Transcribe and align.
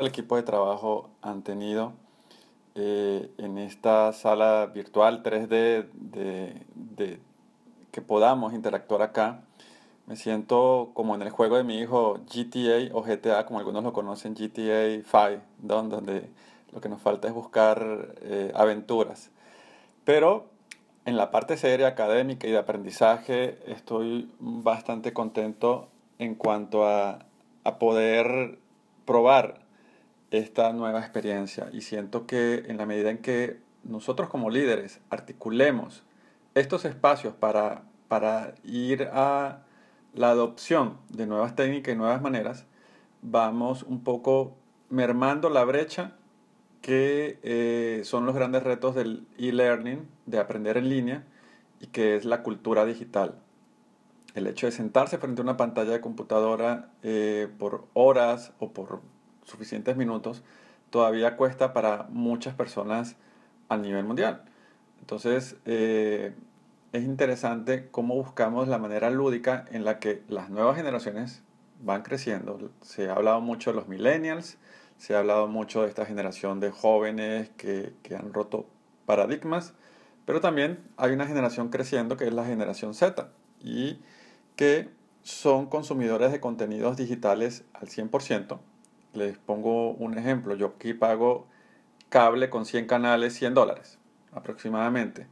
el 0.00 0.06
equipo 0.06 0.36
de 0.36 0.42
trabajo 0.42 1.10
han 1.20 1.42
tenido 1.42 1.92
eh, 2.74 3.30
en 3.36 3.58
esta 3.58 4.12
sala 4.12 4.66
virtual 4.66 5.22
3D 5.22 5.88
de, 5.92 7.20
que 7.92 8.00
podamos 8.00 8.54
interactuar 8.54 9.02
acá. 9.02 9.42
Me 10.06 10.16
siento 10.16 10.90
como 10.94 11.14
en 11.14 11.22
el 11.22 11.30
juego 11.30 11.56
de 11.56 11.64
mi 11.64 11.78
hijo 11.78 12.18
GTA 12.26 12.94
o 12.94 13.02
GTA, 13.02 13.44
como 13.44 13.58
algunos 13.58 13.84
lo 13.84 13.92
conocen, 13.92 14.34
GTA 14.34 15.02
5, 15.04 15.42
donde 15.58 16.30
lo 16.72 16.80
que 16.80 16.88
nos 16.88 17.02
falta 17.02 17.28
es 17.28 17.34
buscar 17.34 18.14
eh, 18.22 18.52
aventuras. 18.54 19.30
Pero 20.04 20.46
en 21.04 21.16
la 21.16 21.30
parte 21.30 21.56
seria 21.58 21.88
académica 21.88 22.46
y 22.46 22.52
de 22.52 22.58
aprendizaje 22.58 23.58
estoy 23.66 24.32
bastante 24.38 25.12
contento 25.12 25.88
en 26.18 26.34
cuanto 26.34 26.86
a, 26.86 27.18
a 27.64 27.78
poder 27.78 28.58
probar 29.04 29.59
esta 30.30 30.72
nueva 30.72 31.00
experiencia 31.00 31.68
y 31.72 31.80
siento 31.80 32.26
que 32.26 32.64
en 32.68 32.76
la 32.76 32.86
medida 32.86 33.10
en 33.10 33.18
que 33.18 33.60
nosotros 33.82 34.28
como 34.28 34.50
líderes 34.50 35.00
articulemos 35.10 36.02
estos 36.54 36.84
espacios 36.84 37.34
para, 37.34 37.82
para 38.08 38.54
ir 38.64 39.08
a 39.12 39.62
la 40.14 40.30
adopción 40.30 40.98
de 41.08 41.26
nuevas 41.26 41.54
técnicas 41.54 41.94
y 41.94 41.96
nuevas 41.96 42.20
maneras, 42.20 42.66
vamos 43.22 43.82
un 43.84 44.02
poco 44.02 44.56
mermando 44.88 45.50
la 45.50 45.64
brecha 45.64 46.16
que 46.80 47.38
eh, 47.42 48.02
son 48.04 48.26
los 48.26 48.34
grandes 48.34 48.62
retos 48.62 48.94
del 48.94 49.26
e-learning, 49.38 50.08
de 50.26 50.38
aprender 50.38 50.76
en 50.76 50.88
línea, 50.88 51.24
y 51.80 51.88
que 51.88 52.16
es 52.16 52.24
la 52.24 52.42
cultura 52.42 52.84
digital. 52.84 53.38
El 54.34 54.46
hecho 54.46 54.66
de 54.66 54.72
sentarse 54.72 55.18
frente 55.18 55.40
a 55.40 55.44
una 55.44 55.56
pantalla 55.56 55.90
de 55.90 56.00
computadora 56.00 56.90
eh, 57.02 57.48
por 57.58 57.86
horas 57.94 58.52
o 58.58 58.72
por 58.72 59.02
suficientes 59.50 59.96
minutos 59.96 60.42
todavía 60.90 61.36
cuesta 61.36 61.72
para 61.72 62.06
muchas 62.10 62.54
personas 62.54 63.16
a 63.68 63.76
nivel 63.76 64.04
mundial. 64.04 64.42
Entonces, 65.00 65.56
eh, 65.64 66.34
es 66.92 67.04
interesante 67.04 67.88
cómo 67.90 68.14
buscamos 68.14 68.68
la 68.68 68.78
manera 68.78 69.10
lúdica 69.10 69.64
en 69.70 69.84
la 69.84 69.98
que 69.98 70.22
las 70.28 70.50
nuevas 70.50 70.76
generaciones 70.76 71.42
van 71.82 72.02
creciendo. 72.02 72.70
Se 72.82 73.08
ha 73.08 73.14
hablado 73.14 73.40
mucho 73.40 73.70
de 73.70 73.76
los 73.76 73.88
millennials, 73.88 74.58
se 74.98 75.14
ha 75.14 75.20
hablado 75.20 75.46
mucho 75.48 75.82
de 75.82 75.88
esta 75.88 76.04
generación 76.04 76.60
de 76.60 76.70
jóvenes 76.70 77.50
que, 77.56 77.94
que 78.02 78.16
han 78.16 78.32
roto 78.34 78.66
paradigmas, 79.06 79.74
pero 80.26 80.40
también 80.40 80.78
hay 80.96 81.12
una 81.12 81.26
generación 81.26 81.70
creciendo 81.70 82.16
que 82.16 82.26
es 82.26 82.34
la 82.34 82.44
generación 82.44 82.94
Z 82.94 83.30
y 83.62 84.00
que 84.56 84.90
son 85.22 85.66
consumidores 85.66 86.32
de 86.32 86.40
contenidos 86.40 86.96
digitales 86.96 87.64
al 87.72 87.88
100%. 87.88 88.58
Les 89.14 89.38
pongo 89.38 89.92
un 89.92 90.16
ejemplo, 90.16 90.54
yo 90.54 90.74
aquí 90.76 90.94
pago 90.94 91.46
cable 92.08 92.50
con 92.50 92.64
100 92.66 92.86
canales, 92.86 93.34
100 93.34 93.54
dólares 93.54 93.98
aproximadamente. 94.32 95.26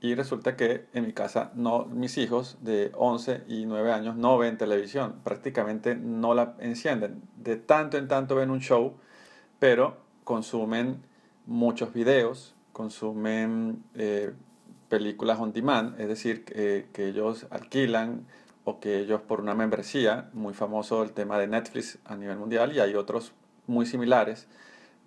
Y 0.00 0.14
resulta 0.14 0.56
que 0.56 0.86
en 0.92 1.06
mi 1.06 1.12
casa 1.12 1.50
no, 1.54 1.86
mis 1.86 2.18
hijos 2.18 2.58
de 2.60 2.92
11 2.94 3.44
y 3.48 3.66
9 3.66 3.92
años 3.92 4.16
no 4.16 4.38
ven 4.38 4.58
televisión, 4.58 5.20
prácticamente 5.24 5.96
no 5.96 6.34
la 6.34 6.54
encienden. 6.58 7.22
De 7.36 7.56
tanto 7.56 7.96
en 7.96 8.06
tanto 8.06 8.36
ven 8.36 8.50
un 8.50 8.60
show 8.60 8.96
pero 9.58 9.96
consumen 10.24 11.02
muchos 11.46 11.92
videos, 11.92 12.54
consumen 12.72 13.82
eh, 13.94 14.32
películas 14.88 15.38
on 15.38 15.52
demand, 15.52 15.98
es 16.00 16.08
decir, 16.08 16.44
que, 16.44 16.86
ellos 16.96 17.46
alquilan 17.50 18.26
o 18.68 18.80
que 18.80 18.98
ellos 18.98 19.20
por 19.20 19.40
una 19.40 19.54
membresía, 19.54 20.28
muy 20.32 20.52
famoso 20.52 21.04
el 21.04 21.12
tema 21.12 21.38
de 21.38 21.46
Netflix 21.46 22.00
a 22.04 22.16
nivel 22.16 22.36
mundial 22.36 22.74
y 22.74 22.80
hay 22.80 22.96
otros 22.96 23.32
muy 23.68 23.86
similares, 23.86 24.48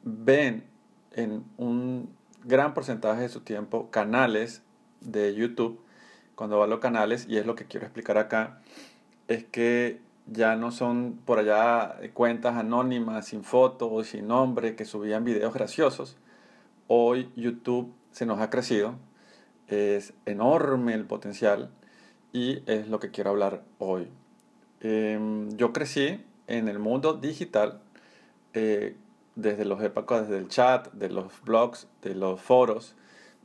ven 0.04 0.64
en 1.12 1.44
un 1.58 2.10
gran 2.46 2.74
porcentaje 2.74 3.24
de 3.24 3.30
su 3.30 3.42
tiempo 3.42 3.92
canales 3.92 4.64
de 5.02 5.36
YouTube. 5.36 5.82
Cuando 6.36 6.58
va 6.58 6.68
los 6.68 6.80
canales, 6.80 7.26
y 7.28 7.36
es 7.36 7.46
lo 7.46 7.56
que 7.56 7.66
quiero 7.66 7.86
explicar 7.86 8.18
acá, 8.18 8.62
es 9.28 9.44
que 9.44 10.00
ya 10.26 10.56
no 10.56 10.72
son 10.72 11.20
por 11.26 11.40
allá 11.40 11.98
cuentas 12.14 12.56
anónimas, 12.56 13.26
sin 13.26 13.44
fotos, 13.44 14.08
sin 14.08 14.30
nombre, 14.30 14.78
que 14.78 14.86
subían 14.86 15.26
videos 15.26 15.54
graciosos. 15.54 16.16
Hoy 16.88 17.30
YouTube 17.36 17.94
se 18.12 18.26
nos 18.26 18.40
ha 18.40 18.50
crecido, 18.50 18.96
es 19.68 20.14
enorme 20.26 20.94
el 20.94 21.04
potencial 21.04 21.72
y 22.32 22.64
es 22.66 22.88
lo 22.88 23.00
que 23.00 23.12
quiero 23.12 23.32
hablar 23.32 23.64
hoy. 23.78 24.08
Em, 24.82 25.50
yo 25.58 25.74
crecí 25.74 26.24
en 26.48 26.68
el 26.68 26.80
mundo 26.80 27.14
digital 27.14 27.82
eh, 28.54 28.96
desde 29.36 29.66
los 29.66 29.82
épocas, 29.82 30.28
desde 30.28 30.38
el 30.38 30.48
chat, 30.48 30.92
de 30.94 31.10
los 31.10 31.42
blogs, 31.44 31.88
de 32.02 32.16
los 32.16 32.42
foros. 32.42 32.96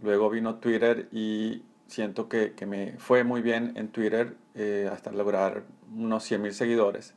Luego 0.03 0.31
vino 0.31 0.57
Twitter 0.57 1.09
y 1.13 1.63
siento 1.87 2.29
que, 2.29 2.53
que 2.53 2.67
me 2.67 2.95
fue 2.99 3.25
muy 3.25 3.43
bien 3.43 3.73
en 3.77 3.89
Twitter 3.89 4.37
eh, 4.55 4.89
hasta 4.93 5.13
lograr 5.13 5.65
unos 5.95 6.31
100.000 6.31 6.53
seguidores. 6.53 7.15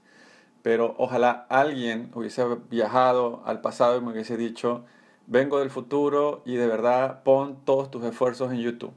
Pero 0.61 0.95
ojalá 0.97 1.45
alguien 1.49 2.11
hubiese 2.13 2.43
viajado 2.69 3.41
al 3.45 3.61
pasado 3.61 3.97
y 3.97 4.01
me 4.01 4.11
hubiese 4.11 4.37
dicho, 4.37 4.85
vengo 5.27 5.59
del 5.59 5.69
futuro 5.69 6.41
y 6.45 6.55
de 6.55 6.67
verdad 6.67 7.23
pon 7.23 7.63
todos 7.65 7.89
tus 7.91 8.03
esfuerzos 8.03 8.51
en 8.51 8.59
YouTube. 8.59 8.93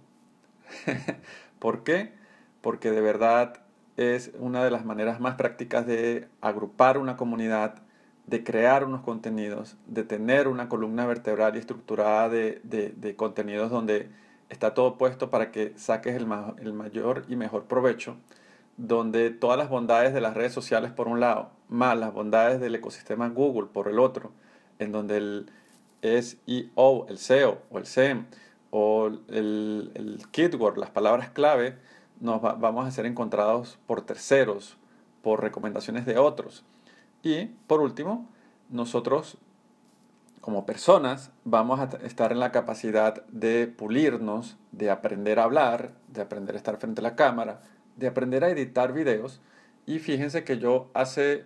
¿Por 1.59 1.85
qué? 1.85 2.20
Porque 2.61 2.91
de 2.91 3.01
verdad 3.01 3.63
es 3.97 4.33
una 4.39 4.65
de 4.65 4.71
las 4.71 4.85
maneras 4.85 5.21
más 5.21 5.35
prácticas 5.37 5.87
de 5.87 6.29
agrupar 6.41 6.99
una 6.99 7.17
comunidad, 7.17 7.83
de 8.27 8.45
crear 8.45 8.85
unos 8.85 9.03
contenidos, 9.03 9.77
de 9.87 10.05
tener 10.05 10.49
una 10.49 10.69
columna 10.69 11.07
vertebral 11.07 11.57
y 11.57 11.59
estructurada 11.59 12.29
de, 12.29 12.61
de, 12.63 13.17
contenidos 13.17 13.71
donde 13.71 14.09
está 14.49 14.75
todo 14.75 14.99
puesto 14.99 15.31
para 15.31 15.51
que 15.51 15.73
saques 15.77 16.15
el, 16.15 16.27
el 16.59 16.73
mayor 16.73 17.25
y 17.29 17.37
mejor 17.37 17.65
provecho 17.65 18.17
donde 18.77 19.31
todas 19.31 19.59
las 19.59 19.69
bondades 19.69 20.15
de 20.15 20.23
las 20.23 20.35
redes 20.35 20.53
sociales 20.53 20.91
por 20.91 21.07
un 21.07 21.21
lado, 21.21 21.51
más 21.69 21.99
las 21.99 22.15
bondades 22.15 22.61
del 22.61 22.75
ecosistema 22.75 23.29
Google 23.29 23.69
por 23.73 23.89
el 23.89 23.99
otro, 23.99 24.33
en 24.79 24.91
donde 24.91 25.19
el 25.19 25.51
SEO, 26.03 27.07
el 27.09 27.19
SEO 27.19 27.59
o 27.71 27.79
el 27.79 27.87
SEM 27.87 28.25
o 28.71 29.09
el, 29.29 29.93
el 29.95 30.23
keyword, 30.31 30.79
las 30.79 30.91
palabras 30.91 31.29
clave, 31.29 31.77
nos 32.21 32.41
vamos 32.41 32.87
a 32.87 32.91
ser 32.91 33.07
encontrados 33.07 33.79
por 33.87 34.03
terceros, 34.03 34.77
por 35.23 35.41
recomendaciones 35.41 36.07
de 36.07 36.19
otros. 36.19 36.65
Y 37.23 37.47
por 37.67 37.81
último, 37.81 38.29
nosotros 38.69 39.39
como 40.41 40.65
personas 40.65 41.31
vamos 41.45 41.81
a 41.81 41.85
estar 42.05 42.33
en 42.33 42.41
la 42.41 42.53
capacidad 42.53 43.27
de 43.27 43.67
pulirnos, 43.67 44.57
de 44.73 44.91
aprender 44.91 45.39
a 45.39 45.45
hablar, 45.45 45.93
de 46.09 46.23
aprender 46.23 46.55
a 46.55 46.59
estar 46.59 46.79
frente 46.79 47.01
a 47.01 47.03
la 47.03 47.17
cámara, 47.17 47.61
de 47.97 48.07
aprender 48.07 48.45
a 48.45 48.51
editar 48.51 48.93
videos 48.93 49.41
y 49.87 49.99
fíjense 49.99 50.45
que 50.45 50.59
yo 50.59 50.91
hace 50.95 51.45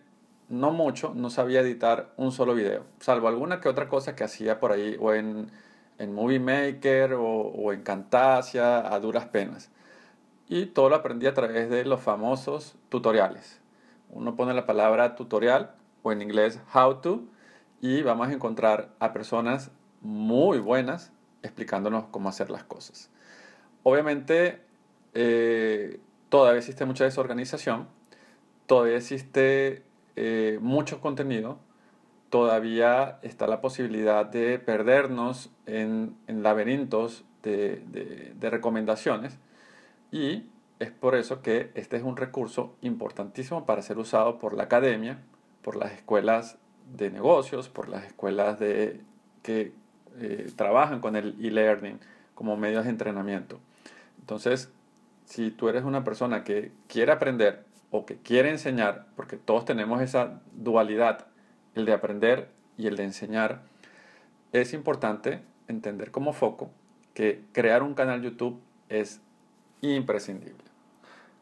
no 0.49 0.71
mucho 0.71 1.13
no 1.15 1.31
sabía 1.31 1.61
editar 1.61 2.13
un 2.17 2.31
solo 2.31 2.55
video, 2.55 2.85
salvo 3.01 3.29
alguna 3.29 3.61
que 3.61 3.69
otra 3.69 3.89
cosa 3.89 4.15
que 4.15 4.25
hacía 4.25 4.61
por 4.61 4.71
ahí 4.71 4.97
o 5.01 5.13
en, 5.13 5.51
en 5.99 6.15
Movie 6.15 6.39
Maker 6.39 7.15
o, 7.15 7.25
o 7.25 7.73
en 7.73 7.83
Camtasia 7.83 8.93
a 8.93 9.01
duras 9.01 9.27
penas. 9.27 9.71
Y 10.49 10.67
todo 10.67 10.91
lo 10.91 10.97
aprendí 10.97 11.27
a 11.27 11.35
través 11.35 11.71
de 11.71 11.85
los 11.85 12.01
famosos 12.01 12.77
tutoriales. 12.89 13.61
Uno 14.11 14.37
pone 14.37 14.55
la 14.55 14.67
palabra 14.67 15.17
tutorial 15.17 15.75
o 16.03 16.13
en 16.13 16.23
inglés 16.23 16.61
how 16.75 17.01
to 17.01 17.23
y 17.81 18.03
vamos 18.03 18.29
a 18.29 18.33
encontrar 18.33 18.91
a 18.99 19.13
personas 19.13 19.71
muy 20.01 20.59
buenas 20.59 21.13
explicándonos 21.43 22.07
cómo 22.11 22.29
hacer 22.29 22.51
las 22.51 22.65
cosas. 22.65 23.11
Obviamente, 23.83 24.61
eh, 25.13 26.01
todavía 26.29 26.59
existe 26.59 26.85
mucha 26.85 27.05
desorganización, 27.05 27.89
todavía 28.67 28.97
existe 28.97 29.83
eh, 30.17 30.59
mucho 30.61 31.01
contenido, 31.01 31.59
todavía 32.31 33.19
está 33.23 33.47
la 33.47 33.61
posibilidad 33.61 34.27
de 34.27 34.59
perdernos 34.59 35.51
en, 35.67 36.17
laberintos 36.27 37.25
de, 37.43 38.35
recomendaciones 38.41 39.39
y 40.15 40.49
es 40.79 40.93
por 40.93 41.17
eso 41.17 41.43
que 41.43 41.73
este 41.75 41.97
es 41.97 42.05
un 42.05 42.17
recurso 42.17 42.77
importantísimo 42.83 43.67
para 43.67 43.83
ser 43.83 43.99
usado 43.99 44.39
por 44.39 44.55
la 44.55 44.63
academia, 44.63 45.19
por 45.61 45.75
las 45.75 45.91
escuelas 45.91 46.57
de 46.97 47.11
negocios, 47.11 47.69
por 47.69 47.89
las 47.89 48.05
escuelas 48.05 48.61
de, 48.61 49.01
que 49.43 49.73
eh, 50.21 50.53
trabajan 50.55 51.01
con 51.01 51.17
el 51.17 51.35
e-learning 51.45 51.99
como 52.37 52.57
medios 52.57 52.85
de 52.85 52.91
entrenamiento. 52.91 53.59
Entonces, 54.21 54.71
si 55.25 55.51
tú 55.51 55.69
eres 55.69 55.83
una 55.83 56.05
persona 56.05 56.45
que 56.45 56.71
quiere 56.87 57.11
aprender 57.11 57.65
o 57.91 58.07
que 58.07 58.19
quiere 58.19 58.51
enseñar, 58.51 59.07
porque 59.17 59.37
todos 59.37 59.65
tenemos 59.65 60.01
esa 60.01 60.43
dualidad, 60.53 61.27
el 61.75 61.87
de 61.87 61.93
aprender 61.93 62.51
y 62.79 62.87
el 62.87 62.95
de 62.95 63.03
enseñar, 63.03 63.63
es 64.53 64.75
importante 64.75 65.43
entender 65.67 66.13
como 66.13 66.33
foco 66.33 66.71
que 67.15 67.43
crear 67.53 67.83
un 67.83 67.95
canal 67.95 68.23
YouTube 68.23 68.61
es 68.89 69.21
imprescindible. 69.93 70.65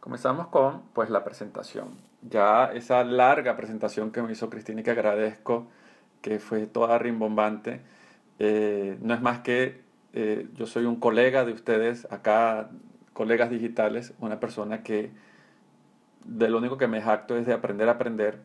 Comenzamos 0.00 0.49
con 0.49 0.83
pues 0.93 1.11
la 1.11 1.25
presentación. 1.25 1.97
Ya 2.23 2.67
esa 2.67 3.05
larga 3.05 3.56
presentación 3.56 4.11
que 4.11 4.23
me 4.23 4.33
hizo 4.33 4.50
Cristina 4.50 4.81
y 4.81 4.85
que 4.85 4.91
agradezco 4.91 5.69
que 6.23 6.39
fue 6.39 6.67
toda 6.67 6.99
rimbombante. 6.99 7.83
Eh, 8.39 8.97
no 9.00 9.15
es 9.15 9.21
más 9.21 9.41
que 9.41 9.83
eh, 10.12 10.49
yo 10.55 10.67
soy 10.67 10.87
un 10.87 10.97
colega 10.97 11.44
de 11.44 11.53
ustedes, 11.53 12.06
acá 12.11 12.71
colegas 13.12 13.50
digitales, 13.50 14.15
una 14.21 14.41
persona 14.41 14.83
que 14.83 15.11
de 16.25 16.49
lo 16.49 16.59
único 16.59 16.79
que 16.79 16.87
me 16.87 17.03
jacto 17.03 17.37
es 17.37 17.47
de 17.47 17.53
aprender 17.53 17.89
a 17.89 17.93
aprender 17.93 18.39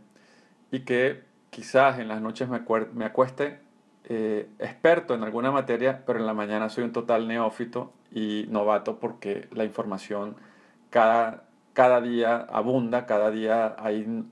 y 0.71 0.81
que 0.81 1.23
quizás 1.49 1.99
en 1.99 2.07
las 2.07 2.21
noches 2.21 2.49
me, 2.49 2.61
me 2.94 3.05
acueste 3.05 3.59
eh, 4.09 4.48
experto 4.59 5.15
en 5.15 5.24
alguna 5.24 5.51
materia, 5.51 6.04
pero 6.06 6.18
en 6.18 6.25
la 6.25 6.33
mañana 6.33 6.69
soy 6.69 6.86
un 6.86 6.94
total 6.94 7.27
neófito 7.27 7.92
y 8.09 8.45
novato 8.50 9.00
porque 9.00 9.50
la 9.51 9.65
información 9.65 10.38
cada, 10.89 11.44
cada 11.74 12.00
día 12.00 12.38
abunda, 12.38 13.06
cada 13.06 13.31
día 13.31 13.75
hay, 13.77 14.24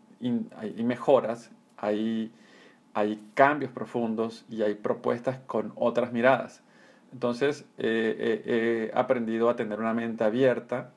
hay 0.57 0.83
mejoras, 0.85 1.51
hay, 1.75 2.31
hay 2.93 3.21
cambios 3.33 3.69
profundos 3.71 4.45
y 4.49 4.61
hay 4.61 4.75
propuestas 4.75 5.39
con 5.45 5.73
otras 5.75 6.13
miradas. 6.13 6.63
Entonces 7.11 7.65
eh, 7.77 8.91
he 8.93 8.97
aprendido 8.97 9.49
a 9.49 9.57
tener 9.57 9.81
una 9.81 9.93
mente 9.93 10.23
abierta 10.23 10.91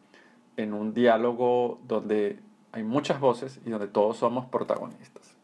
en 0.56 0.72
un 0.72 0.94
diálogo 0.94 1.80
donde 1.88 2.38
hay 2.70 2.84
muchas 2.84 3.18
voces 3.18 3.60
y 3.66 3.70
donde 3.70 3.88
todos 3.88 4.18
somos 4.18 4.46
protagonistas. 4.46 5.34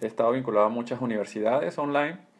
He 0.00 0.06
estado 0.06 0.32
vinculado 0.32 0.66
a 0.66 0.70
muchas 0.70 1.02
universidades 1.02 1.76
online, 1.78 2.31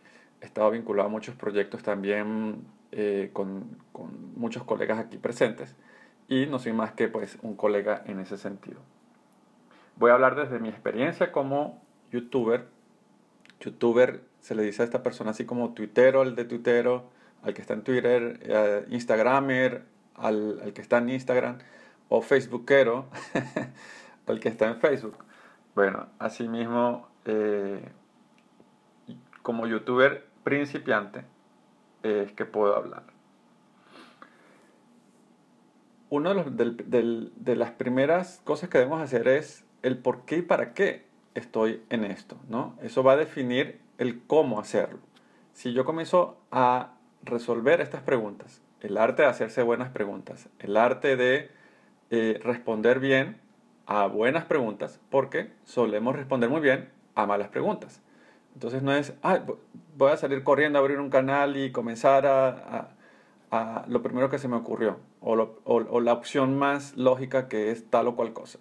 he 0.42 0.46
estado 0.46 0.70
vinculado 0.72 1.08
a 1.08 1.10
muchos 1.10 1.36
proyectos 1.36 1.82
también 1.82 2.64
eh, 2.90 3.30
con, 3.32 3.78
con, 3.92 4.34
muchos 4.34 4.64
colegas 4.64 4.98
aquí 4.98 5.16
presentes 5.16 5.74
y 6.28 6.46
no 6.46 6.58
soy 6.58 6.72
más 6.72 6.92
que 6.92 7.08
pues 7.08 7.38
un 7.42 7.54
colega 7.54 8.02
en 8.06 8.18
ese 8.18 8.36
sentido. 8.36 8.80
Voy 9.96 10.10
a 10.10 10.14
hablar 10.14 10.34
desde 10.34 10.58
mi 10.58 10.68
experiencia 10.68 11.30
como 11.30 11.80
youtuber. 12.10 12.66
Youtuber 13.60 14.24
se 14.40 14.56
le 14.56 14.64
dice 14.64 14.82
a 14.82 14.84
esta 14.84 15.02
persona 15.04 15.30
así 15.30 15.44
como 15.44 15.74
tuitero, 15.74 16.22
el 16.22 16.34
de 16.34 16.44
tuitero, 16.44 17.04
al 17.42 17.54
que 17.54 17.60
está 17.60 17.74
en 17.74 17.82
Twitter, 17.82 18.40
eh, 18.42 18.84
Instagramer, 18.90 19.84
al, 20.16 20.60
al, 20.60 20.72
que 20.72 20.82
está 20.82 20.98
en 20.98 21.10
Instagram, 21.10 21.58
o 22.08 22.20
Facebookero, 22.20 23.06
al 24.26 24.40
que 24.40 24.48
está 24.48 24.66
en 24.68 24.80
Facebook. 24.80 25.18
Bueno, 25.76 26.08
asimismo, 26.18 27.08
eh, 27.26 27.80
como 29.42 29.66
youtuber 29.66 30.31
principiante, 30.44 31.24
es 32.02 32.32
que 32.32 32.44
puedo 32.44 32.76
hablar. 32.76 33.04
Una 36.10 36.34
de, 36.34 37.56
las 37.56 37.70
primeras 37.70 38.42
cosas 38.44 38.68
que 38.68 38.78
debemos 38.78 39.00
hacer 39.00 39.28
es 39.28 39.64
el 39.82 39.96
por 39.96 40.24
qué 40.26 40.38
y 40.38 40.42
para 40.42 40.74
qué 40.74 41.06
estoy 41.34 41.82
en 41.88 42.04
esto, 42.04 42.36
¿no? 42.48 42.76
Eso 42.82 43.02
va 43.02 43.12
a 43.12 43.16
definir 43.16 43.80
el 43.96 44.22
cómo 44.26 44.60
hacerlo. 44.60 44.98
Si 45.54 45.72
yo 45.72 45.84
comienzo 45.84 46.38
a 46.50 46.94
resolver 47.22 47.80
estas 47.80 48.02
preguntas, 48.02 48.60
el 48.82 48.98
arte 48.98 49.22
de 49.22 49.28
hacerse 49.28 49.62
buenas 49.62 49.90
preguntas, 49.90 50.48
el 50.58 50.76
arte 50.76 51.16
de 51.16 51.50
eh, 52.10 52.38
responder 52.42 53.00
bien 53.00 53.40
a 53.86 54.06
buenas 54.06 54.44
preguntas, 54.44 55.00
porque 55.08 55.50
solemos 55.64 56.14
responder 56.14 56.50
muy 56.50 56.60
bien 56.60 56.90
a 57.14 57.26
malas 57.26 57.48
preguntas. 57.48 58.02
Entonces 58.54 58.82
no 58.82 58.92
es, 58.92 59.14
voy 59.96 60.10
a 60.10 60.16
salir 60.16 60.42
corriendo 60.44 60.78
a 60.78 60.82
abrir 60.82 60.98
un 60.98 61.10
canal 61.10 61.56
y 61.56 61.72
comenzar 61.72 62.26
a, 62.26 62.88
a, 63.50 63.84
lo 63.88 64.02
primero 64.02 64.30
que 64.30 64.38
se 64.38 64.48
me 64.48 64.56
ocurrió, 64.56 64.98
o, 65.20 65.56
o, 65.64 66.00
la 66.00 66.12
opción 66.12 66.58
más 66.58 66.96
lógica 66.96 67.48
que 67.48 67.70
es 67.70 67.88
tal 67.90 68.08
o 68.08 68.16
cual 68.16 68.32
cosa. 68.32 68.58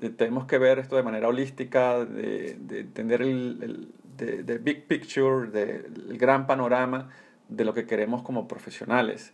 Eh, 0.00 0.10
tenemos 0.10 0.46
que 0.46 0.58
ver 0.58 0.78
esto 0.78 0.96
de 0.96 1.02
manera 1.02 1.28
holística, 1.28 2.04
de, 2.04 2.56
de 2.60 2.80
entender 2.80 3.22
el, 3.22 3.58
el 3.62 3.94
de, 4.16 4.58
big 4.58 4.86
picture, 4.86 5.50
del 5.50 6.16
gran 6.18 6.46
panorama, 6.46 7.10
de 7.48 7.64
lo 7.64 7.74
que 7.74 7.86
queremos 7.86 8.22
como 8.22 8.48
profesionales, 8.48 9.32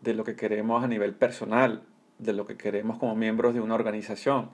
de 0.00 0.14
lo 0.14 0.24
que 0.24 0.36
queremos 0.36 0.82
a 0.82 0.88
nivel 0.88 1.14
personal, 1.14 1.82
de 2.18 2.32
lo 2.32 2.46
que 2.46 2.56
queremos 2.56 2.98
como 2.98 3.14
miembros 3.16 3.54
de 3.54 3.60
una 3.60 3.74
organización. 3.74 4.50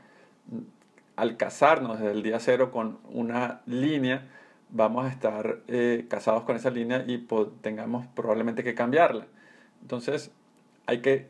Al 1.17 1.37
casarnos 1.37 1.99
desde 1.99 2.13
el 2.13 2.23
día 2.23 2.41
cero 2.41 2.71
con 2.71 2.99
una 3.05 3.63
línea, 3.67 4.29
vamos 4.71 5.05
a 5.07 5.09
estar 5.09 5.61
eh, 5.69 6.07
casados 6.09 6.45
con 6.45 6.57
esa 6.57 6.71
línea 6.71 7.05
y 7.07 7.27
tengamos 7.61 8.07
probablemente 8.09 8.65
que 8.65 8.75
cambiarla. 8.75 9.27
Entonces, 9.83 10.33
hay 10.87 11.01
que 11.01 11.29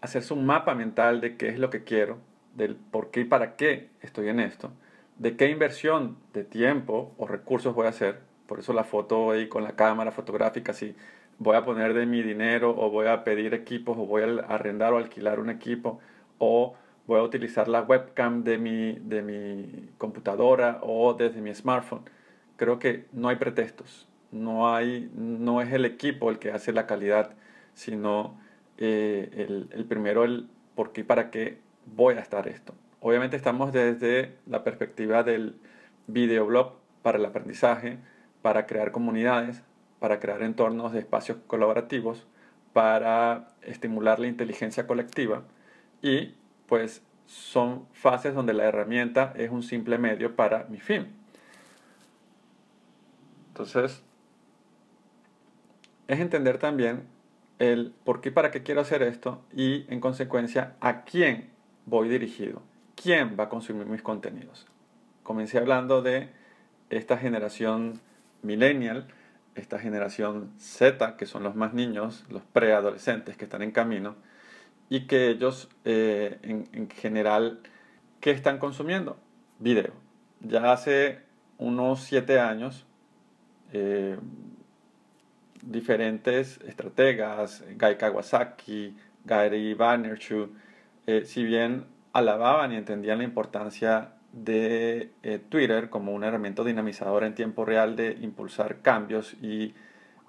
hacerse 0.00 0.34
un 0.34 0.46
mapa 0.46 0.74
mental 0.74 1.20
de 1.20 1.36
qué 1.36 1.48
es 1.48 1.58
lo 1.58 1.70
que 1.70 1.84
quiero, 1.84 2.18
del 2.54 2.76
por 2.76 3.10
qué 3.10 3.20
y 3.20 3.24
para 3.24 3.56
qué 3.56 3.90
estoy 4.02 4.28
en 4.28 4.40
esto, 4.40 4.70
de 5.18 5.36
qué 5.36 5.48
inversión 5.48 6.16
de 6.32 6.44
tiempo 6.44 7.14
o 7.18 7.26
recursos 7.26 7.74
voy 7.74 7.86
a 7.86 7.90
hacer 7.90 8.20
por 8.46 8.58
eso 8.58 8.72
la 8.72 8.84
foto 8.84 9.30
ahí 9.30 9.48
con 9.48 9.64
la 9.64 9.72
cámara 9.72 10.12
fotográfica, 10.12 10.72
si 10.72 10.94
voy 11.38 11.56
a 11.56 11.64
poner 11.64 11.94
de 11.94 12.06
mi 12.06 12.22
dinero 12.22 12.74
o 12.76 12.90
voy 12.90 13.06
a 13.06 13.24
pedir 13.24 13.54
equipos 13.54 13.96
o 13.98 14.06
voy 14.06 14.22
a 14.22 14.44
arrendar 14.46 14.92
o 14.92 14.98
alquilar 14.98 15.40
un 15.40 15.50
equipo 15.50 15.98
o 16.38 16.74
voy 17.06 17.20
a 17.20 17.22
utilizar 17.22 17.68
la 17.68 17.82
webcam 17.82 18.44
de 18.44 18.58
mi, 18.58 18.92
de 18.92 19.22
mi 19.22 19.90
computadora 19.98 20.78
o 20.82 21.14
desde 21.14 21.40
mi 21.40 21.54
smartphone. 21.54 22.02
Creo 22.56 22.78
que 22.78 23.06
no 23.12 23.28
hay 23.28 23.36
pretextos. 23.36 24.08
No, 24.30 24.74
hay, 24.74 25.10
no 25.14 25.60
es 25.60 25.72
el 25.72 25.84
equipo 25.84 26.30
el 26.30 26.38
que 26.38 26.50
hace 26.50 26.72
la 26.72 26.86
calidad, 26.86 27.34
sino 27.74 28.38
eh, 28.78 29.30
el, 29.32 29.68
el 29.70 29.84
primero 29.84 30.24
el 30.24 30.48
por 30.74 30.92
qué 30.92 31.02
y 31.02 31.04
para 31.04 31.30
qué 31.30 31.58
voy 31.86 32.14
a 32.14 32.20
estar 32.20 32.48
esto. 32.48 32.74
Obviamente 33.00 33.36
estamos 33.36 33.72
desde 33.72 34.36
la 34.46 34.64
perspectiva 34.64 35.22
del 35.22 35.56
videoblog 36.06 36.74
para 37.02 37.18
el 37.18 37.24
aprendizaje, 37.24 37.98
para 38.42 38.66
crear 38.66 38.92
comunidades, 38.92 39.62
para 40.00 40.20
crear 40.20 40.42
entornos 40.42 40.92
de 40.92 41.00
espacios 41.00 41.38
colaborativos, 41.46 42.26
para 42.72 43.54
estimular 43.62 44.18
la 44.18 44.26
inteligencia 44.26 44.86
colectiva 44.86 45.44
y 46.02 46.34
pues 46.66 47.02
son 47.26 47.86
fases 47.92 48.34
donde 48.34 48.52
la 48.52 48.64
herramienta 48.64 49.32
es 49.36 49.50
un 49.50 49.62
simple 49.62 49.96
medio 49.96 50.36
para 50.36 50.64
mi 50.64 50.80
fin. 50.80 51.23
Entonces, 53.54 54.02
es 56.08 56.18
entender 56.18 56.58
también 56.58 57.06
el 57.60 57.94
por 58.02 58.20
qué 58.20 58.30
y 58.30 58.32
para 58.32 58.50
qué 58.50 58.64
quiero 58.64 58.80
hacer 58.80 59.00
esto 59.04 59.44
y 59.52 59.86
en 59.92 60.00
consecuencia 60.00 60.74
a 60.80 61.04
quién 61.04 61.50
voy 61.86 62.08
dirigido, 62.08 62.62
quién 63.00 63.36
va 63.38 63.44
a 63.44 63.48
consumir 63.48 63.86
mis 63.86 64.02
contenidos. 64.02 64.66
Comencé 65.22 65.58
hablando 65.58 66.02
de 66.02 66.30
esta 66.90 67.16
generación 67.16 68.00
millennial, 68.42 69.06
esta 69.54 69.78
generación 69.78 70.52
Z, 70.58 71.16
que 71.16 71.26
son 71.26 71.44
los 71.44 71.54
más 71.54 71.74
niños, 71.74 72.24
los 72.30 72.42
preadolescentes 72.42 73.36
que 73.36 73.44
están 73.44 73.62
en 73.62 73.70
camino, 73.70 74.16
y 74.88 75.06
que 75.06 75.28
ellos 75.28 75.68
eh, 75.84 76.40
en, 76.42 76.90
general, 76.90 77.60
¿qué 78.18 78.32
están 78.32 78.58
consumiendo? 78.58 79.16
Video. 79.60 79.92
Ya 80.40 80.72
hace 80.72 81.20
unos 81.56 82.00
siete 82.00 82.40
años, 82.40 82.84
eh, 83.72 84.16
diferentes 85.62 86.60
estrategas, 86.66 87.64
Guy 87.78 87.96
Kawasaki, 87.96 88.96
Gary 89.24 89.74
Vaynerchuk, 89.74 90.50
eh, 91.06 91.24
si 91.24 91.44
bien 91.44 91.86
alababan 92.12 92.72
y 92.72 92.76
entendían 92.76 93.18
la 93.18 93.24
importancia 93.24 94.12
de 94.32 95.10
eh, 95.22 95.38
Twitter 95.48 95.90
como 95.90 96.12
una 96.12 96.28
herramienta 96.28 96.64
dinamizadora 96.64 97.26
en 97.26 97.34
tiempo 97.34 97.64
real 97.64 97.94
de 97.96 98.18
impulsar 98.20 98.80
cambios 98.82 99.34
y 99.34 99.74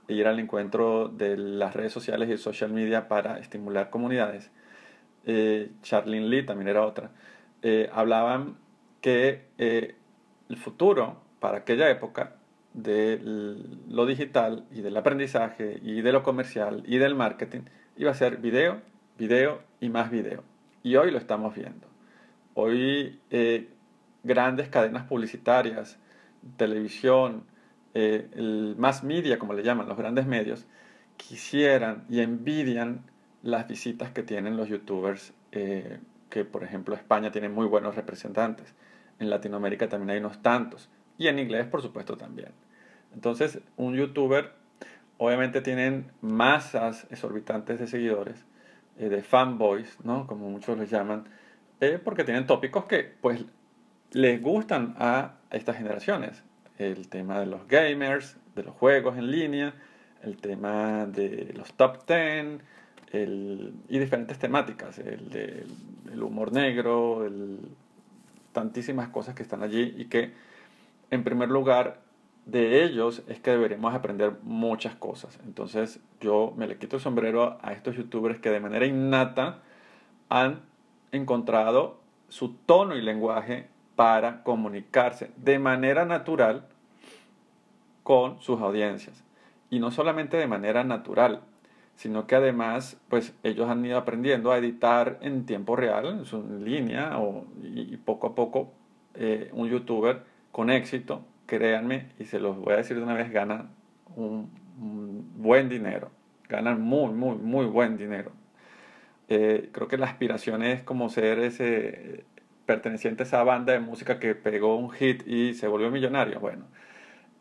ir 0.08 0.27
al 0.27 0.39
encuentro 0.39 1.08
de 1.08 1.38
las 1.38 1.74
redes 1.75 1.92
sociales 1.92 2.30
y 2.30 2.38
social 2.38 2.72
media 2.72 3.08
para 3.08 3.39
estimular 3.39 3.89
comunidades. 3.89 4.51
Eh, 5.25 5.72
Charlene 5.82 6.27
Lee 6.27 6.46
también 6.46 6.68
era 6.68 6.86
otra. 6.86 7.12
Eh, 7.63 7.89
hablaban 7.92 8.58
que 9.01 9.46
el 9.58 10.58
futuro 10.58 11.22
para 11.39 11.60
aquella 11.60 11.89
época 11.89 12.36
de 12.75 13.20
lo 13.88 14.05
digital 14.05 14.65
y 14.72 14.82
del 14.82 14.98
aprendizaje 14.98 15.79
y 15.82 16.01
de 16.01 16.12
lo 16.12 16.24
comercial 16.24 16.84
y 16.86 16.98
del 16.98 17.15
marketing 17.15 17.62
iba 17.96 18.12
a 18.12 18.13
ser 18.13 18.38
video, 18.38 18.82
video 19.17 19.62
y 19.79 19.89
más 19.89 20.12
video. 20.12 20.44
Y 20.84 20.98
hoy 20.98 21.10
lo 21.10 21.17
estamos 21.17 21.55
viendo. 21.55 21.88
Hoy 22.53 23.20
grandes 24.24 24.67
cadenas 24.67 25.03
publicitarias, 25.03 25.98
televisión, 26.58 27.44
eh, 27.94 28.27
el 28.34 28.75
mass 28.77 29.03
media, 29.03 29.39
como 29.39 29.53
le 29.53 29.63
llaman 29.63 29.88
los 29.88 29.98
grandes 29.98 30.25
medios, 30.25 30.65
quisieran 31.15 32.03
y 32.10 32.20
envidian 32.20 33.03
las 33.41 33.67
visitas 33.67 34.12
que 34.12 34.24
tienen 34.24 34.58
los 34.58 34.67
youtubers, 34.67 35.34
eh, 35.51 36.00
que 36.29 36.44
por 36.44 36.63
ejemplo 36.63 36.96
España 36.96 37.32
tiene 37.32 37.48
muy 37.48 37.67
buenos 37.67 37.96
representantes, 37.96 38.74
en 39.20 39.29
Latinoamérica 39.29 39.88
también 39.88 40.10
hay 40.10 40.17
unos 40.17 40.41
tantos, 40.41 40.89
y 41.17 41.27
en 41.27 41.39
inglés 41.39 41.67
por 41.67 41.82
supuesto 41.82 42.17
también. 42.17 42.50
Entonces, 43.15 43.60
un 43.77 43.95
youtuber 43.95 44.51
obviamente 45.17 45.62
tienen 45.62 46.12
masas 46.22 47.07
exorbitantes 47.10 47.79
de 47.79 47.88
seguidores, 47.88 48.45
eh, 49.00 49.10
de 49.10 49.24
fanboys, 49.24 49.98
¿no? 50.03 50.27
como 50.27 50.50
muchos 50.50 50.77
les 50.77 50.89
llaman, 50.89 51.25
porque 52.03 52.24
tienen 52.24 52.48
tópicos 52.48 52.86
que 52.86 53.03
pues 53.22 53.45
les 54.12 54.41
gustan 54.41 54.95
a 54.98 55.36
estas 55.51 55.77
generaciones. 55.77 56.43
el 56.77 57.07
tema 57.07 57.39
de 57.39 57.45
los 57.45 57.67
gamers, 57.69 58.38
de 58.53 58.63
los 58.63 58.75
juegos 58.75 59.17
en 59.17 59.31
línea, 59.31 59.74
el 60.24 60.36
tema 60.38 61.05
de 61.05 61.53
los 61.55 61.74
top 61.74 62.05
10 62.05 62.60
y 63.13 64.00
diferentes 64.00 64.38
temáticas, 64.39 65.00
el, 65.00 65.29
de, 65.29 65.65
el 66.12 66.24
humor 66.24 66.51
negro, 66.51 67.25
tantísimas 68.51 69.07
cosas 69.10 69.36
que 69.36 69.43
están 69.43 69.63
allí 69.63 69.93
y 69.98 70.05
que 70.05 70.34
en 71.12 71.24
primer 71.24 71.50
lugar 71.50 72.01
de 72.46 72.84
ellos 72.84 73.24
es 73.28 73.40
que 73.40 73.52
deberíamos 73.52 73.94
aprender 73.94 74.34
muchas 74.44 74.96
cosas. 74.96 75.40
Entonces 75.46 76.00
yo 76.22 76.54
me 76.56 76.68
le 76.68 76.78
quito 76.78 76.98
el 76.98 77.02
sombrero 77.02 77.58
a 77.62 77.74
estos 77.74 77.96
youtubers 77.96 78.40
que 78.40 78.50
de 78.50 78.60
manera 78.60 78.86
innata 78.86 79.60
han 80.30 80.62
encontrado 81.12 82.00
su 82.30 82.54
tono 82.54 82.96
y 82.96 83.02
lenguaje 83.02 83.68
para 83.96 84.44
comunicarse 84.44 85.32
de 85.38 85.58
manera 85.58 86.06
natural 86.06 86.68
con 88.04 88.40
sus 88.42 88.62
audiencias. 88.62 89.24
Y 89.70 89.80
no 89.80 89.90
solamente 89.90 90.38
de 90.38 90.48
manera 90.48 90.84
natural, 90.84 91.42
sino 91.96 92.28
que 92.28 92.36
además 92.36 92.98
pues 93.10 93.34
ellos 93.44 93.70
han 93.70 93.84
ido 93.84 93.98
aprendiendo 93.98 94.52
a 94.52 94.58
editar 94.58 95.18
en 95.22 95.46
tiempo 95.46 95.75
real, 95.75 96.24
en 96.32 96.66
línea, 96.66 97.18
o, 97.20 97.46
y, 97.64 97.98
poco 97.98 98.28
a 98.28 98.36
poco 98.36 98.72
eh, 99.16 99.50
un 99.54 99.68
youtuber 99.70 100.24
con 100.52 100.70
éxito, 100.70 101.22
créanme, 101.46 102.10
y 102.20 102.25
se 102.25 102.40
los 102.40 102.58
voy 102.58 102.74
a 102.74 102.78
decir 102.78 102.98
de 102.98 103.04
una 103.04 103.14
vez, 103.14 103.32
gana 103.32 103.70
un, 104.16 104.50
buen 105.38 105.70
dinero, 105.70 106.12
ganan 106.50 106.82
muy, 106.82 107.14
muy, 107.14 107.38
muy 107.38 107.66
buen 107.66 107.98
dinero. 107.98 108.32
Eh, 109.28 109.70
creo 109.72 109.88
que 109.88 109.98
la 109.98 110.06
aspiración 110.06 110.64
es 110.64 110.84
como 110.84 111.10
ser 111.10 111.40
ese 111.40 112.25
perteneciente 112.66 113.24
a 113.24 113.25
esa 113.25 113.44
banda 113.44 113.74
de 113.74 113.80
música 113.80 114.20
que 114.20 114.36
pegó 114.36 114.75
un 114.75 114.90
hit 114.92 115.25
y 115.28 115.54
se 115.54 115.68
volvió 115.68 115.92
millonario. 115.92 116.40
Bueno, 116.40 116.66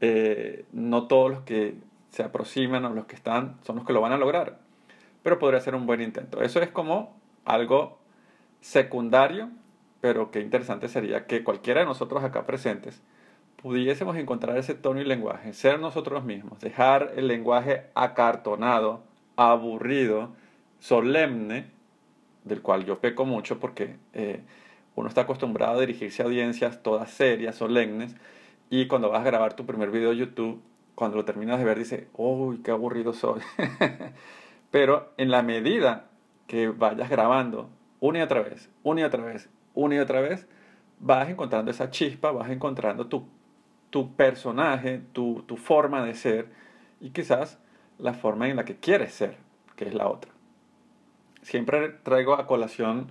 eh, 0.00 0.64
no 0.72 1.06
todos 1.06 1.30
los 1.30 1.40
que 1.42 1.74
se 2.10 2.22
aproximan 2.22 2.84
a 2.84 2.90
los 2.90 3.06
que 3.06 3.16
están 3.16 3.56
son 3.62 3.76
los 3.76 3.84
que 3.84 3.92
lo 3.92 4.00
van 4.00 4.12
a 4.12 4.18
lograr, 4.18 4.58
pero 5.22 5.38
podría 5.38 5.60
ser 5.60 5.74
un 5.74 5.86
buen 5.86 6.00
intento. 6.00 6.42
Eso 6.42 6.60
es 6.60 6.70
como 6.70 7.16
algo 7.44 7.98
secundario, 8.60 9.50
pero 10.00 10.30
qué 10.30 10.40
interesante 10.40 10.88
sería 10.88 11.26
que 11.26 11.42
cualquiera 11.42 11.80
de 11.80 11.86
nosotros 11.86 12.22
acá 12.22 12.46
presentes 12.46 13.02
pudiésemos 13.64 14.14
encontrar 14.18 14.58
ese 14.58 14.74
tono 14.74 15.00
y 15.00 15.06
lenguaje, 15.06 15.54
ser 15.54 15.80
nosotros 15.80 16.22
mismos, 16.22 16.60
dejar 16.60 17.14
el 17.16 17.28
lenguaje 17.28 17.84
acartonado, 17.94 19.02
aburrido, 19.36 20.34
solemne, 20.80 21.70
del 22.44 22.60
cual 22.60 22.84
yo 22.84 22.98
peco 22.98 23.24
mucho 23.24 23.60
porque 23.60 23.96
eh, 24.12 24.42
uno 24.96 25.08
está 25.08 25.22
acostumbrado 25.22 25.78
a 25.78 25.80
dirigirse 25.80 26.20
a 26.20 26.26
audiencias 26.26 26.82
todas 26.82 27.10
serias, 27.10 27.56
solemnes, 27.56 28.14
y 28.68 28.86
cuando 28.86 29.08
vas 29.08 29.22
a 29.22 29.24
grabar 29.24 29.54
tu 29.54 29.64
primer 29.64 29.90
video 29.90 30.10
de 30.10 30.16
YouTube, 30.16 30.60
cuando 30.94 31.16
lo 31.16 31.24
terminas 31.24 31.58
de 31.58 31.64
ver, 31.64 31.78
dices, 31.78 32.04
uy, 32.12 32.58
qué 32.58 32.70
aburrido 32.70 33.14
soy. 33.14 33.40
Pero 34.70 35.14
en 35.16 35.30
la 35.30 35.42
medida 35.42 36.10
que 36.48 36.68
vayas 36.68 37.08
grabando 37.08 37.70
una 38.00 38.18
y 38.18 38.22
otra 38.22 38.42
vez, 38.42 38.68
una 38.82 39.00
y 39.00 39.04
otra 39.04 39.24
vez, 39.24 39.48
una 39.72 39.94
y 39.94 39.98
otra 40.00 40.20
vez, 40.20 40.46
vas 41.00 41.30
encontrando 41.30 41.70
esa 41.70 41.90
chispa, 41.90 42.30
vas 42.30 42.50
encontrando 42.50 43.06
tu 43.06 43.26
tu 43.94 44.16
personaje, 44.16 45.02
tu, 45.12 45.44
tu 45.46 45.56
forma 45.56 46.04
de 46.04 46.16
ser 46.16 46.48
y 47.00 47.10
quizás 47.10 47.60
la 48.00 48.12
forma 48.12 48.48
en 48.48 48.56
la 48.56 48.64
que 48.64 48.74
quieres 48.74 49.14
ser, 49.14 49.36
que 49.76 49.84
es 49.84 49.94
la 49.94 50.08
otra. 50.08 50.32
Siempre 51.42 51.90
traigo 52.02 52.34
a 52.34 52.48
colación 52.48 53.06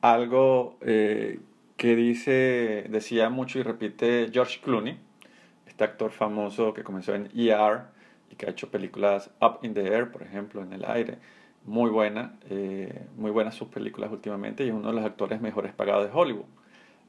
algo 0.00 0.78
eh, 0.80 1.40
que 1.76 1.94
dice, 1.94 2.86
decía 2.88 3.28
mucho 3.28 3.58
y 3.58 3.64
repite 3.64 4.30
George 4.32 4.60
Clooney, 4.64 4.98
este 5.66 5.84
actor 5.84 6.10
famoso 6.10 6.72
que 6.72 6.84
comenzó 6.84 7.14
en 7.14 7.28
ER 7.36 7.82
y 8.30 8.36
que 8.36 8.46
ha 8.46 8.48
hecho 8.48 8.70
películas 8.70 9.30
Up 9.42 9.58
in 9.60 9.74
the 9.74 9.86
Air, 9.86 10.10
por 10.10 10.22
ejemplo, 10.22 10.62
en 10.62 10.72
el 10.72 10.86
aire, 10.86 11.18
muy 11.64 11.90
buena, 11.90 12.38
eh, 12.48 13.08
muy 13.18 13.30
buenas 13.30 13.56
sus 13.56 13.68
películas 13.68 14.10
últimamente 14.10 14.64
y 14.64 14.68
es 14.68 14.74
uno 14.74 14.88
de 14.88 14.94
los 14.94 15.04
actores 15.04 15.42
mejores 15.42 15.74
pagados 15.74 16.06
de 16.06 16.18
Hollywood. 16.18 16.46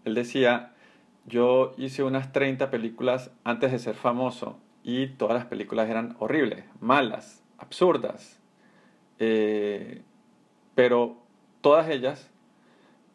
Él 0.03 0.15
decía, 0.15 0.74
yo 1.25 1.73
hice 1.77 2.03
unas 2.03 2.31
30 2.31 2.69
películas 2.69 3.31
antes 3.43 3.71
de 3.71 3.79
ser 3.79 3.95
famoso 3.95 4.59
y 4.83 5.07
todas 5.07 5.35
las 5.35 5.45
películas 5.45 5.89
eran 5.89 6.15
horribles, 6.19 6.65
malas, 6.79 7.43
absurdas. 7.57 8.39
Eh, 9.17 10.03
pero 10.75 11.17
todas 11.61 11.89
ellas 11.89 12.29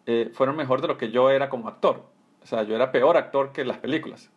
eh, 0.07 0.31
fueron 0.33 0.57
mejor 0.57 0.81
de 0.81 0.89
lo 0.89 0.99
que 0.99 1.11
yo 1.11 1.31
era 1.31 1.49
como 1.49 1.69
actor. 1.69 2.07
O 2.43 2.47
sea, 2.47 2.65
yo 2.65 2.75
era 2.75 2.91
peor 2.91 3.17
actor 3.17 3.53
que 3.53 3.65
las 3.65 3.79
películas. 3.79 4.31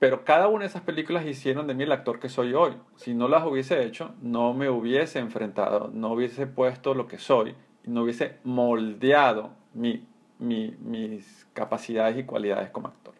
Pero 0.00 0.24
cada 0.24 0.48
una 0.48 0.60
de 0.60 0.66
esas 0.66 0.82
películas 0.82 1.24
hicieron 1.24 1.66
de 1.66 1.74
mí 1.74 1.84
el 1.84 1.92
actor 1.92 2.18
que 2.18 2.28
soy 2.28 2.52
hoy. 2.52 2.72
Si 2.96 3.14
no 3.14 3.28
las 3.28 3.44
hubiese 3.46 3.84
hecho, 3.84 4.14
no 4.20 4.52
me 4.52 4.68
hubiese 4.68 5.20
enfrentado, 5.20 5.90
no 5.94 6.12
hubiese 6.12 6.46
puesto 6.46 6.94
lo 6.94 7.06
que 7.06 7.18
soy, 7.18 7.54
no 7.84 8.02
hubiese 8.02 8.38
moldeado 8.42 9.52
mi 9.72 10.06
mis 10.44 11.46
capacidades 11.52 12.18
y 12.18 12.24
cualidades 12.24 12.70
como 12.70 12.88
actor. 12.88 13.14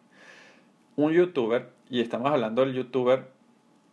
Un 0.95 1.11
youtuber, 1.11 1.71
y 1.89 2.01
estamos 2.01 2.31
hablando 2.31 2.63
del 2.63 2.73
youtuber, 2.73 3.27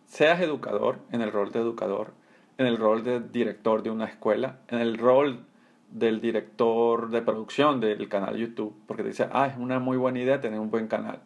seas 0.06 0.40
educador, 0.40 0.98
en 1.10 1.20
el 1.20 1.32
rol 1.32 1.50
de 1.50 1.58
educador, 1.58 2.12
en 2.58 2.66
el 2.66 2.76
rol 2.76 3.02
de 3.02 3.20
director 3.20 3.82
de 3.82 3.90
una 3.90 4.04
escuela, 4.04 4.58
en 4.68 4.78
el 4.78 4.98
rol 4.98 5.44
del 5.90 6.20
director 6.20 7.10
de 7.10 7.22
producción 7.22 7.80
del 7.80 8.08
canal 8.08 8.36
YouTube, 8.36 8.74
porque 8.86 9.02
te 9.02 9.10
dice, 9.10 9.28
ah, 9.32 9.46
es 9.46 9.56
una 9.56 9.78
muy 9.78 9.96
buena 9.96 10.20
idea 10.20 10.40
tener 10.40 10.60
un 10.60 10.70
buen 10.70 10.88
canal. 10.88 11.20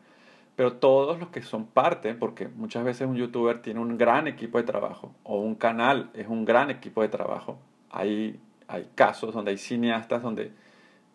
Pero 0.57 0.75
todos 0.75 1.21
los 1.21 1.29
que 1.29 1.43
son 1.43 1.67
parte, 1.67 2.15
porque 2.15 2.49
muchas 2.49 2.85
veces 2.85 3.07
un 3.07 3.17
youtuber 3.17 3.61
tiene 3.61 3.81
un 3.81 3.99
gran 3.99 4.27
equipo 4.27 4.59
de 4.59 4.65
trabajo, 4.65 5.15
o 5.23 5.41
un 5.41 5.55
canal 5.55 6.11
es 6.15 6.27
un 6.29 6.45
gran 6.45 6.71
equipo 6.71 7.03
de 7.03 7.09
trabajo. 7.09 7.59
Hay, 7.91 8.41
hay 8.67 8.89
casos 8.95 9.35
donde 9.35 9.51
hay 9.51 9.59
cineastas 9.59 10.23
donde 10.23 10.53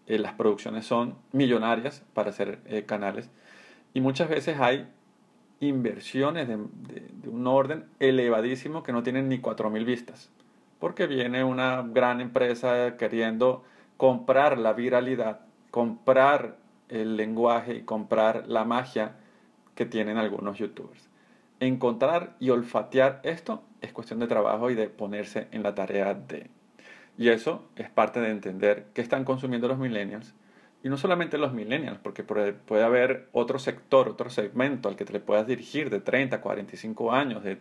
eh, 0.07 0.19
las 0.19 0.33
producciones 0.33 0.85
son 0.85 1.15
millonarias 1.31 2.03
para 2.13 2.29
hacer 2.31 2.59
eh, 2.65 2.83
canales 2.85 3.29
y 3.93 4.01
muchas 4.01 4.29
veces 4.29 4.59
hay 4.59 4.87
inversiones 5.59 6.47
de, 6.47 6.57
un 7.29 7.47
orden 7.47 7.85
elevadísimo 7.99 8.83
que 8.83 8.91
no 8.91 9.03
tienen 9.03 9.29
ni 9.29 9.39
4.000 9.39 9.85
vistas, 9.85 10.31
porque 10.79 11.07
viene 11.07 11.43
una 11.43 11.83
gran 11.83 12.19
empresa 12.19 12.97
queriendo 12.97 13.63
comprar 13.97 14.57
la 14.57 14.73
viralidad, 14.73 15.41
comprar 15.69 16.57
el 16.89 17.15
lenguaje 17.15 17.75
y 17.75 17.81
comprar 17.83 18.47
la 18.47 18.65
magia 18.65 19.15
que 19.75 19.85
tienen 19.85 20.17
algunos 20.17 20.57
youtubers. 20.57 21.09
Encontrar 21.59 22.35
y 22.39 22.49
olfatear 22.49 23.21
esto 23.23 23.61
es 23.81 23.93
cuestión 23.93 24.19
de 24.19 24.27
trabajo 24.27 24.71
y 24.71 24.75
de 24.75 24.89
ponerse 24.89 25.47
en 25.51 25.63
la 25.63 25.75
tarea 25.75 26.15
de... 26.15 26.49
Y 27.17 27.29
eso 27.29 27.69
es 27.75 27.89
parte 27.89 28.19
de 28.19 28.29
entender 28.29 28.87
qué 28.93 29.01
están 29.01 29.25
consumiendo 29.25 29.67
los 29.67 29.77
millennials. 29.77 30.33
Y 30.83 30.89
no 30.89 30.97
solamente 30.97 31.37
los 31.37 31.53
millennials, 31.53 31.99
porque 31.99 32.23
puede 32.23 32.83
haber 32.83 33.29
otro 33.33 33.59
sector, 33.59 34.09
otro 34.09 34.29
segmento 34.29 34.89
al 34.89 34.95
que 34.95 35.05
te 35.05 35.13
le 35.13 35.19
puedas 35.19 35.45
dirigir 35.45 35.89
de 35.91 35.99
30 35.99 36.37
a 36.37 36.41
45 36.41 37.11
años, 37.11 37.43
de, 37.43 37.59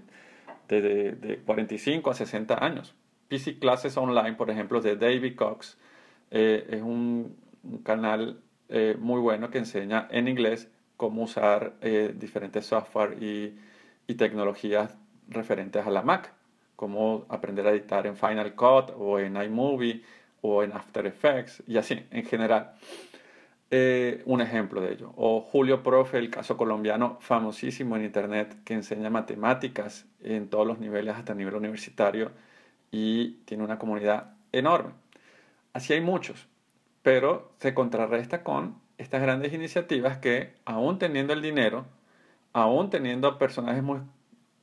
de, 0.68 1.12
de, 1.12 1.38
45 1.38 2.10
a 2.10 2.14
60 2.14 2.64
años. 2.64 2.94
PC 3.28 3.58
Classes 3.58 3.96
Online, 3.96 4.32
por 4.32 4.48
ejemplo, 4.50 4.80
de 4.80 4.96
David 4.96 5.36
Cox, 5.36 5.76
eh, 6.30 6.66
es 6.70 6.82
un, 6.82 7.36
canal 7.84 8.40
eh, 8.70 8.96
muy 8.98 9.20
bueno 9.20 9.50
que 9.50 9.58
enseña 9.58 10.08
en 10.10 10.26
inglés 10.26 10.70
cómo 10.96 11.24
usar 11.24 11.74
eh, 11.82 12.14
diferentes 12.16 12.64
software 12.64 13.22
y, 13.22 13.58
y 14.06 14.14
tecnologías 14.14 14.96
referentes 15.28 15.86
a 15.86 15.90
la 15.90 16.00
Mac 16.02 16.32
cómo 16.80 17.26
aprender 17.28 17.66
a 17.66 17.72
editar 17.72 18.06
en 18.06 18.16
Final 18.16 18.54
Cut 18.54 18.94
o 18.96 19.18
en 19.18 19.36
iMovie 19.36 20.02
o 20.40 20.62
en 20.62 20.72
After 20.72 21.06
Effects 21.06 21.62
y 21.66 21.76
así 21.76 22.06
en 22.10 22.24
general. 22.24 22.72
Eh, 23.70 24.22
un 24.24 24.40
ejemplo 24.40 24.80
de 24.80 24.94
ello. 24.94 25.12
O 25.16 25.42
Julio 25.42 25.82
Profe, 25.82 26.16
el 26.16 26.30
caso 26.30 26.56
colombiano 26.56 27.18
famosísimo 27.20 27.96
en 27.96 28.06
Internet 28.06 28.56
que 28.64 28.72
enseña 28.72 29.10
matemáticas 29.10 30.06
en 30.22 30.48
todos 30.48 30.66
los 30.66 30.78
niveles 30.78 31.16
hasta 31.16 31.34
nivel 31.34 31.54
universitario 31.54 32.32
y 32.90 33.32
tiene 33.44 33.62
una 33.62 33.78
comunidad 33.78 34.32
enorme. 34.50 34.92
Así 35.74 35.92
hay 35.92 36.00
muchos, 36.00 36.46
pero 37.02 37.52
se 37.58 37.74
contrarresta 37.74 38.42
con 38.42 38.76
estas 38.96 39.20
grandes 39.20 39.52
iniciativas 39.52 40.16
que 40.16 40.54
aún 40.64 40.98
teniendo 40.98 41.34
el 41.34 41.42
dinero, 41.42 41.84
aún 42.54 42.88
teniendo 42.88 43.36
personajes 43.36 43.82
muy 43.82 43.98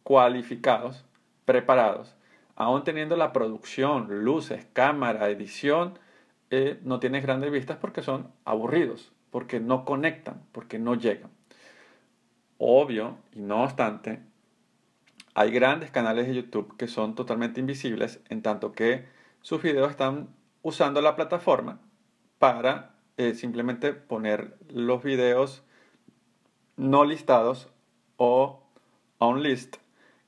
cualificados, 0.01 1.05
preparados, 1.47 2.13
aún 2.57 2.83
teniendo 2.83 3.15
la 3.15 3.31
producción, 3.31 4.25
luces, 4.25 4.67
cámara, 4.73 5.29
edición, 5.29 5.97
eh, 6.49 6.77
no 6.83 6.99
tienes 6.99 7.23
grandes 7.23 7.51
vistas 7.51 7.77
porque 7.77 8.03
son 8.03 8.29
aburridos, 8.43 9.13
porque 9.31 9.61
no 9.61 9.85
conectan, 9.85 10.43
porque 10.51 10.77
no 10.77 10.95
llegan. 10.95 11.31
Obvio, 12.57 13.17
y 13.31 13.39
no 13.39 13.63
obstante, 13.63 14.19
hay 15.35 15.51
grandes 15.51 15.89
canales 15.89 16.27
de 16.27 16.35
YouTube 16.35 16.75
que 16.75 16.87
son 16.87 17.15
totalmente 17.15 17.61
invisibles 17.61 18.19
en 18.27 18.41
tanto 18.41 18.73
que 18.73 19.05
sus 19.41 19.61
videos 19.61 19.89
están 19.89 20.27
usando 20.63 20.99
la 21.01 21.15
plataforma 21.15 21.79
para 22.39 22.93
eh, 23.15 23.35
simplemente 23.35 23.93
poner 23.93 24.57
los 24.67 25.01
videos 25.01 25.63
no 26.75 27.05
listados 27.05 27.69
o 28.17 28.67
on 29.17 29.41
list, 29.41 29.77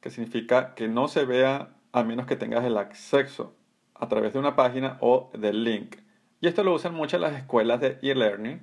que 0.02 0.10
significa 0.10 0.76
que 0.76 0.88
no 0.88 1.08
se 1.08 1.26
vea 1.26 1.70
a 1.92 2.04
menos 2.04 2.26
que 2.26 2.36
tengas 2.36 2.64
el 2.66 2.78
acceso 2.78 3.56
a 3.96 4.08
través 4.08 4.34
de 4.34 4.40
una 4.40 4.56
página 4.56 4.98
o 5.02 5.32
del 5.34 5.64
link. 5.64 5.98
Y 6.42 6.48
esto 6.48 6.64
lo 6.64 6.74
usan 6.74 6.94
muchas 6.94 7.20
las 7.20 7.36
escuelas 7.36 7.82
de 7.82 8.00
e-learning 8.02 8.62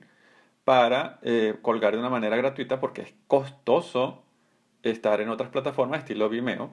para 0.64 1.18
eh, 1.22 1.56
colgar 1.62 1.92
de 1.92 2.00
una 2.00 2.10
manera 2.10 2.36
gratuita 2.36 2.80
porque 2.80 3.02
es 3.02 3.14
costoso 3.26 4.24
estar 4.82 5.20
en 5.20 5.28
otras 5.28 5.50
plataformas 5.50 6.00
estilo 6.00 6.28
Vimeo, 6.28 6.72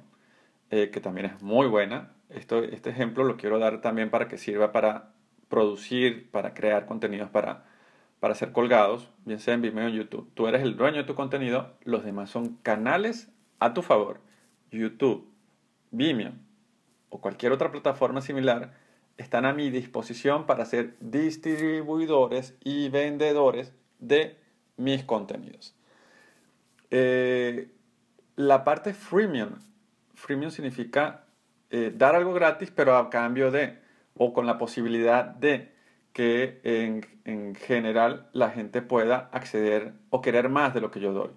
eh, 0.72 0.89
que 0.91 1.01
también 1.01 1.27
es 1.27 1.41
muy 1.41 1.67
buena. 1.67 2.13
Esto, 2.29 2.63
este 2.63 2.89
ejemplo 2.89 3.24
lo 3.24 3.38
quiero 3.38 3.60
dar 3.60 3.82
también 3.82 4.10
para 4.10 4.27
que 4.27 4.38
sirva 4.38 4.72
para 4.72 5.13
producir, 5.50 6.32
para 6.32 6.53
crear 6.53 6.86
contenidos 6.86 7.29
para, 7.29 7.65
para 8.20 8.34
ser 8.34 8.51
colgados, 8.51 9.10
bien 9.25 9.39
sea 9.39 9.53
en 9.53 9.62
Vimeo 9.62 9.88
o 9.88 9.89
YouTube. 9.89 10.32
Tú 10.34 10.48
eres 10.48 10.63
el 10.63 10.77
dueño 10.77 10.98
de 10.98 11.03
tu 11.03 11.15
contenido, 11.15 11.74
los 11.84 12.03
demás 12.03 12.29
son 12.29 12.55
canales 12.63 13.29
a 13.60 13.74
tu 13.74 13.82
favor. 13.82 14.20
YouTube, 14.77 15.30
Vimeo 15.92 16.34
o 17.10 17.22
cualquier 17.22 17.51
otra 17.51 17.72
plataforma 17.72 18.22
similar 18.22 18.74
están 19.18 19.46
a 19.46 19.53
mi 19.53 19.70
disposición 19.70 20.48
para 20.48 20.65
ser 20.65 20.96
distribuidores 21.00 22.56
y 22.63 22.89
vendedores 22.89 23.72
de 24.00 24.38
mis 24.77 25.03
contenidos. 25.03 25.75
Eh, 26.89 27.72
la 28.36 28.63
parte 28.63 28.94
freemium, 28.94 29.51
freemium 30.15 30.50
significa 30.50 31.25
eh, 31.70 31.94
dar 31.96 32.15
algo 32.15 32.34
gratis, 32.34 32.72
pero 32.72 32.98
a 32.98 33.10
cambio 33.12 33.51
de, 33.51 33.77
o 34.15 34.34
con 34.34 34.48
la 34.48 34.58
posibilidad 34.58 35.25
de 35.25 35.72
que 36.13 36.62
en, 36.63 37.06
en, 37.25 37.56
general 37.56 38.30
la 38.34 38.50
gente 38.50 38.82
pueda 38.82 39.30
acceder 39.32 39.94
o 40.10 40.22
querer 40.22 40.50
más 40.50 40.74
de 40.74 40.82
lo 40.82 40.92
que 40.92 41.00
yo 41.00 41.13
doy. 41.13 41.32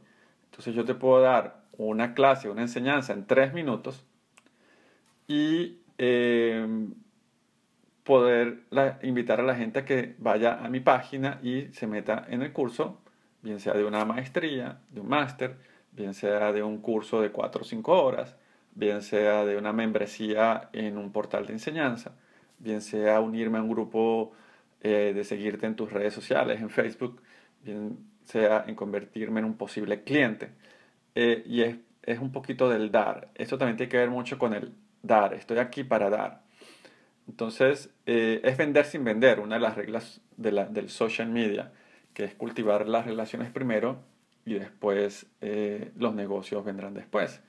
Entonces 0.46 0.74
yo 0.74 0.84
te 0.84 0.94
puedo 0.94 1.20
dar 1.20 1.65
una 1.78 2.14
clase, 2.14 2.48
una 2.48 2.62
enseñanza 2.62 3.12
en 3.12 3.26
tres 3.26 3.52
minutos 3.52 4.04
y 5.28 5.78
eh, 5.98 6.66
poder 8.04 8.62
invitar 9.02 9.40
a 9.40 9.42
la 9.42 9.56
gente 9.56 9.80
a 9.80 9.84
que 9.84 10.14
vaya 10.18 10.64
a 10.64 10.68
mi 10.68 10.80
página 10.80 11.40
y 11.42 11.68
se 11.72 11.86
meta 11.86 12.24
en 12.28 12.42
el 12.42 12.52
curso, 12.52 13.00
bien 13.42 13.58
sea 13.58 13.74
de 13.74 13.84
una 13.84 14.04
maestría, 14.04 14.78
de 14.90 15.00
un 15.00 15.08
máster, 15.08 15.56
bien 15.90 16.14
sea 16.14 16.52
de 16.52 16.62
un 16.62 16.78
curso 16.78 17.20
de 17.20 17.30
4 17.30 17.62
o 17.62 17.64
5 17.64 18.02
horas, 18.04 18.36
bien 18.74 19.02
sea 19.02 19.44
de 19.44 19.56
una 19.56 19.72
membresía 19.72 20.68
en 20.72 20.98
un 20.98 21.10
portal 21.10 21.46
de 21.46 21.54
enseñanza, 21.54 22.12
bien 22.58 22.80
sea 22.80 23.20
unirme 23.20 23.58
a 23.58 23.62
un 23.62 23.70
grupo 23.70 24.32
eh, 24.82 25.12
de 25.14 25.24
seguirte 25.24 25.66
en 25.66 25.74
tus 25.74 25.90
redes 25.90 26.14
sociales, 26.14 26.60
en 26.60 26.70
Facebook, 26.70 27.20
bien 27.64 27.98
sea 28.24 28.64
en 28.66 28.76
convertirme 28.76 29.40
en 29.40 29.46
un 29.46 29.56
posible 29.56 30.02
cliente. 30.04 30.50
Eh, 31.16 31.42
y 31.46 31.62
es, 31.62 31.76
es 32.04 32.20
un 32.20 32.30
poquito 32.30 32.68
del 32.68 32.92
dar. 32.92 33.30
Esto 33.34 33.58
también 33.58 33.76
tiene 33.76 33.90
que 33.90 33.96
ver 33.96 34.10
mucho 34.10 34.38
con 34.38 34.54
el 34.54 34.72
dar. 35.02 35.34
Estoy 35.34 35.58
aquí 35.58 35.82
para 35.82 36.08
dar. 36.08 36.42
Entonces, 37.28 37.90
eh, 38.06 38.40
es 38.44 38.56
vender 38.56 38.84
sin 38.84 39.04
vender, 39.04 39.40
una 39.40 39.56
de 39.56 39.60
las 39.60 39.76
reglas 39.76 40.20
de 40.36 40.52
la, 40.52 40.66
del 40.66 40.88
social 40.88 41.28
media, 41.28 41.72
que 42.14 42.24
es 42.24 42.34
cultivar 42.34 42.88
las 42.88 43.04
relaciones 43.04 43.50
primero 43.50 43.98
y 44.44 44.54
después 44.54 45.26
eh, 45.40 45.90
los 45.96 46.14
negocios 46.14 46.64
vendrán 46.64 46.94
después. 46.94 47.42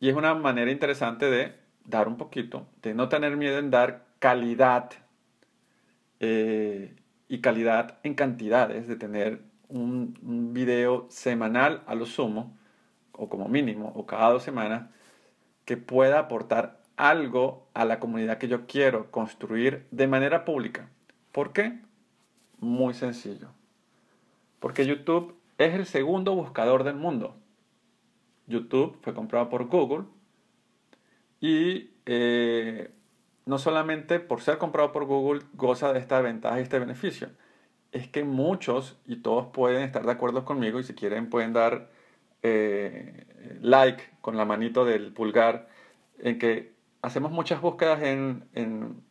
Y 0.00 0.08
es 0.08 0.16
una 0.16 0.34
manera 0.34 0.70
interesante 0.70 1.30
de 1.30 1.54
dar 1.84 2.08
un 2.08 2.16
poquito, 2.16 2.66
de 2.82 2.94
no 2.94 3.08
tener 3.08 3.36
miedo 3.36 3.58
en 3.58 3.70
dar 3.70 4.06
calidad 4.18 4.90
eh, 6.18 6.96
y 7.28 7.40
calidad 7.40 7.98
en 8.02 8.14
cantidades, 8.14 8.88
de 8.88 8.96
tener 8.96 9.42
un, 9.68 10.18
un 10.22 10.52
video 10.52 11.06
semanal 11.08 11.82
a 11.86 11.94
lo 11.94 12.06
sumo, 12.06 12.56
o 13.16 13.28
como 13.28 13.48
mínimo, 13.48 13.92
o 13.94 14.06
cada 14.06 14.30
dos 14.30 14.42
semanas, 14.42 14.90
que 15.64 15.76
pueda 15.76 16.18
aportar 16.18 16.80
algo 16.96 17.66
a 17.74 17.84
la 17.84 17.98
comunidad 18.00 18.38
que 18.38 18.48
yo 18.48 18.66
quiero 18.66 19.10
construir 19.10 19.86
de 19.90 20.06
manera 20.06 20.44
pública. 20.44 20.88
¿Por 21.32 21.52
qué? 21.52 21.80
Muy 22.60 22.94
sencillo. 22.94 23.48
Porque 24.60 24.86
YouTube 24.86 25.36
es 25.58 25.74
el 25.74 25.86
segundo 25.86 26.34
buscador 26.34 26.84
del 26.84 26.96
mundo. 26.96 27.36
YouTube 28.46 28.98
fue 29.02 29.14
comprado 29.14 29.48
por 29.48 29.66
Google 29.66 30.04
y 31.40 31.90
eh, 32.06 32.90
no 33.46 33.58
solamente 33.58 34.20
por 34.20 34.40
ser 34.40 34.58
comprado 34.58 34.92
por 34.92 35.04
Google 35.04 35.42
goza 35.54 35.92
de 35.92 35.98
esta 35.98 36.20
ventaja 36.20 36.58
y 36.58 36.62
este 36.62 36.78
beneficio, 36.78 37.30
es 37.92 38.08
que 38.08 38.24
muchos 38.24 38.98
y 39.06 39.16
todos 39.16 39.46
pueden 39.46 39.82
estar 39.82 40.04
de 40.04 40.12
acuerdo 40.12 40.44
conmigo 40.44 40.80
y 40.80 40.84
si 40.84 40.94
quieren 40.94 41.30
pueden 41.30 41.52
dar 41.52 41.90
eh, 42.44 43.58
like 43.62 44.04
con 44.20 44.36
la 44.36 44.44
manito 44.44 44.84
del 44.84 45.14
pulgar 45.14 45.66
en 46.18 46.38
que 46.38 46.74
hacemos 47.00 47.32
muchas 47.32 47.60
búsquedas 47.62 48.02
en, 48.02 48.44
en, 48.52 49.02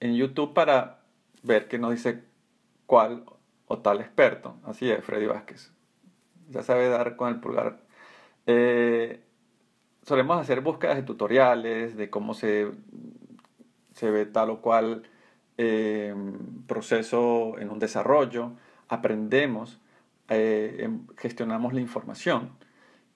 YouTube 0.00 0.52
para 0.52 1.00
ver 1.42 1.68
qué 1.68 1.78
nos 1.78 1.92
dice 1.92 2.24
cuál 2.86 3.24
o 3.66 3.78
tal 3.78 4.00
experto. 4.00 4.56
Así 4.64 4.90
es, 4.90 5.02
Freddy 5.02 5.26
Vázquez. 5.26 5.72
Ya 6.50 6.62
sabe 6.62 6.88
dar 6.88 7.16
con 7.16 7.30
el 7.30 7.40
pulgar. 7.40 7.80
Eh, 8.46 9.20
solemos 10.02 10.38
hacer 10.38 10.60
búsquedas 10.60 10.96
de 10.96 11.02
tutoriales, 11.04 11.96
de 11.96 12.10
cómo 12.10 12.34
se, 12.34 12.70
se 13.92 14.10
ve 14.10 14.26
tal 14.26 14.50
o 14.50 14.60
cual 14.60 15.04
eh, 15.56 16.14
proceso 16.66 17.58
en 17.58 17.70
un 17.70 17.78
desarrollo. 17.78 18.52
Aprendemos, 18.88 19.80
eh, 20.28 20.76
em, 20.80 21.06
gestionamos 21.16 21.72
la 21.72 21.80
información 21.80 22.50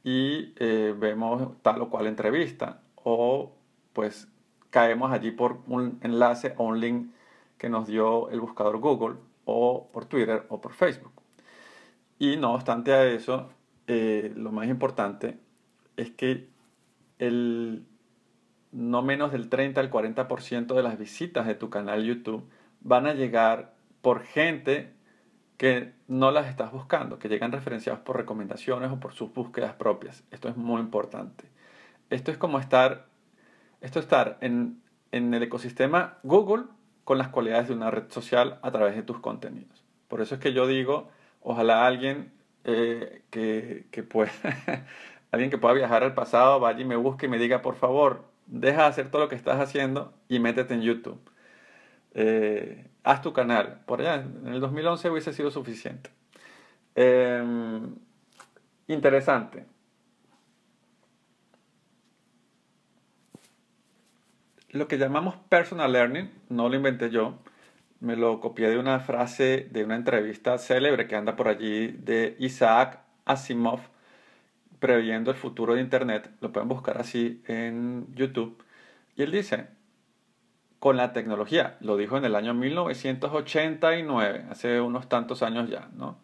y 0.05 0.55
vemos 0.55 1.61
tal 1.63 1.83
o 1.83 1.91
cual 1.91 2.07
entrevista 2.07 2.81
o 2.95 3.53
pues 3.93 4.29
caemos 4.71 5.13
allí 5.13 5.31
por 5.33 5.59
un 5.67 5.99
enlace 6.03 6.55
o 6.57 6.65
un 6.65 6.81
link 6.81 7.11
que 7.59 7.69
nos 7.69 7.87
dio 7.87 8.31
el 8.31 8.41
buscador 8.41 8.79
Google 8.79 9.17
o 9.45 9.89
por 9.93 10.05
Twitter 10.05 10.47
o 10.49 10.61
por 10.61 10.73
Facebook. 10.73 11.13
Y 12.19 12.37
no 12.37 12.55
obstante 12.55 12.93
a 12.93 13.05
eso, 13.07 13.51
eh, 13.87 14.33
lo 14.37 14.53
más 14.53 14.69
importante 14.69 15.39
es 15.97 16.11
que 16.11 16.49
el 17.19 17.85
no 18.71 19.03
menos 19.03 19.33
del 19.33 19.49
30 19.49 19.81
al 19.81 19.91
40% 19.91 20.75
de 20.75 20.83
las 20.83 20.99
visitas 20.99 21.47
de 21.47 21.55
tu 21.55 21.71
canal 21.71 22.05
YouTube 22.05 22.45
van 22.81 23.07
a 23.07 23.15
llegar 23.15 23.75
por 24.03 24.23
gente 24.23 24.93
que 25.59 25.93
no 26.07 26.31
las 26.31 26.47
estás 26.47 26.73
buscando, 26.73 27.19
que 27.19 27.29
llegan 27.29 27.53
referenciados 27.53 28.01
por 28.01 28.17
recomendaciones 28.17 28.91
o 28.91 28.99
por 28.99 29.13
sus 29.13 29.35
búsquedas 29.35 29.75
propias. 29.75 30.25
Esto 30.31 30.49
es 30.49 30.57
muy 30.57 30.81
importante. 30.81 31.45
Esto 32.09 32.31
es 32.31 32.39
como 32.39 32.59
estar 32.59 33.09
esto 33.81 34.01
estar 34.01 34.39
en, 34.41 34.83
el 35.13 35.43
ecosistema 35.43 36.19
Google 36.23 36.65
con 37.05 37.17
las 37.17 37.29
cualidades 37.29 37.69
de 37.69 37.75
una 37.75 37.91
red 37.91 38.11
social 38.11 38.59
a 38.63 38.71
través 38.71 38.97
de 38.97 39.03
tus 39.03 39.21
contenidos. 39.21 39.85
Por 40.09 40.21
eso 40.21 40.35
es 40.35 40.41
que 40.41 40.53
yo 40.53 40.67
digo, 40.67 41.09
ojalá 41.41 41.87
alguien 41.87 42.33
eh, 42.65 43.23
que, 43.31 44.03
pueda, 44.03 44.33
alguien 45.31 45.51
que 45.51 45.59
pueda 45.59 45.75
viajar 45.75 46.03
al 46.03 46.15
pasado 46.15 46.61
vaya 46.61 46.81
y 46.81 46.85
me 46.85 46.97
busque 46.97 47.27
y 47.27 47.29
me 47.29 47.39
diga, 47.39 47.63
por 47.63 47.77
favor, 47.77 48.25
deja 48.47 48.83
de 48.83 48.89
hacer 48.89 49.11
todo 49.11 49.23
lo 49.23 49.29
que 49.29 49.37
estás 49.37 49.61
haciendo 49.61 50.13
y 50.29 50.41
métete 50.41 50.75
en 50.75 50.83
YouTube. 50.83 51.21
Eh, 52.21 52.91
haz 53.05 53.23
tu 53.23 53.33
canal. 53.33 53.81
Por 53.87 54.01
allá, 54.01 54.17
en 54.17 54.49
el 54.49 54.61
2011 54.61 55.09
hubiese 55.09 55.33
sido 55.33 55.53
suficiente. 55.53 56.11
Em, 56.97 57.95
interesante. 58.89 59.67
Lo 64.71 64.89
que 64.89 64.99
llamamos 64.99 65.37
personal 65.49 65.93
learning, 65.93 66.29
no 66.49 66.69
lo 66.69 66.75
inventé 66.75 67.09
yo, 67.11 67.39
me 68.01 68.17
lo 68.17 68.41
copié 68.41 68.69
de 68.69 68.79
una 68.79 68.99
frase 68.99 69.69
de 69.71 69.85
una 69.85 69.95
entrevista 69.95 70.59
célebre 70.59 71.07
que 71.07 71.15
anda 71.15 71.37
por 71.37 71.47
allí 71.47 71.89
de 71.89 72.35
Isaac 72.41 73.01
Asimov, 73.27 73.81
previendo 74.81 75.31
el 75.31 75.37
futuro 75.37 75.75
de 75.75 75.83
Internet. 75.83 76.31
Lo 76.41 76.53
pueden 76.53 76.69
buscar 76.69 76.99
así 76.99 77.43
en 77.47 78.13
YouTube. 78.17 78.61
Y 79.15 79.23
él 79.23 79.31
dice, 79.31 79.78
con 80.79 80.97
la 80.97 81.13
tecnología, 81.13 81.77
lo 81.81 81.97
dijo 81.97 82.17
en 82.17 82.25
el 82.25 82.35
año 82.35 82.55
1989, 82.55 84.47
hace 84.51 84.81
unos 84.81 85.09
tantos 85.09 85.43
años 85.43 85.69
ya, 85.69 85.89
¿no? 85.95 86.19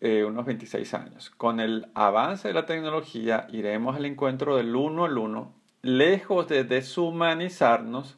Eh, 0.00 0.24
unos 0.24 0.46
26 0.46 0.94
años. 0.94 1.30
Con 1.30 1.60
el 1.60 1.88
avance 1.94 2.48
de 2.48 2.54
la 2.54 2.64
tecnología 2.64 3.46
iremos 3.50 3.96
al 3.96 4.06
encuentro 4.06 4.56
del 4.56 4.74
uno 4.74 5.04
al 5.04 5.18
uno 5.18 5.52
lejos 5.82 6.48
de 6.48 6.64
deshumanizarnos, 6.64 8.16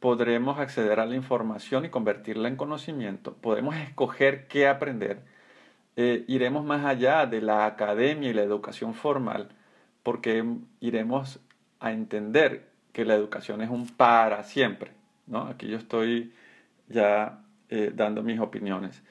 podremos 0.00 0.58
acceder 0.58 1.00
a 1.00 1.06
la 1.06 1.14
información 1.14 1.84
y 1.84 1.90
convertirla 1.90 2.48
en 2.48 2.56
conocimiento, 2.56 3.34
podemos 3.34 3.76
escoger 3.76 4.48
qué 4.48 4.66
aprender, 4.68 5.22
eh, 5.96 6.24
iremos 6.28 6.64
más 6.64 6.84
allá 6.84 7.26
de 7.26 7.40
la 7.40 7.66
academia 7.66 8.30
y 8.30 8.34
la 8.34 8.42
educación 8.42 8.94
formal, 8.94 9.50
porque 10.02 10.44
iremos 10.80 11.40
a 11.78 11.92
entender 11.92 12.71
que 12.92 13.04
la 13.04 13.14
educación 13.14 13.62
es 13.62 13.70
un 13.70 13.86
para 13.86 14.44
siempre. 14.44 14.92
¿no? 15.26 15.46
Aquí 15.46 15.68
yo 15.68 15.78
estoy 15.78 16.32
ya 16.88 17.42
eh, 17.68 17.92
dando 17.94 18.22
mis 18.22 18.38
opiniones. 18.40 19.02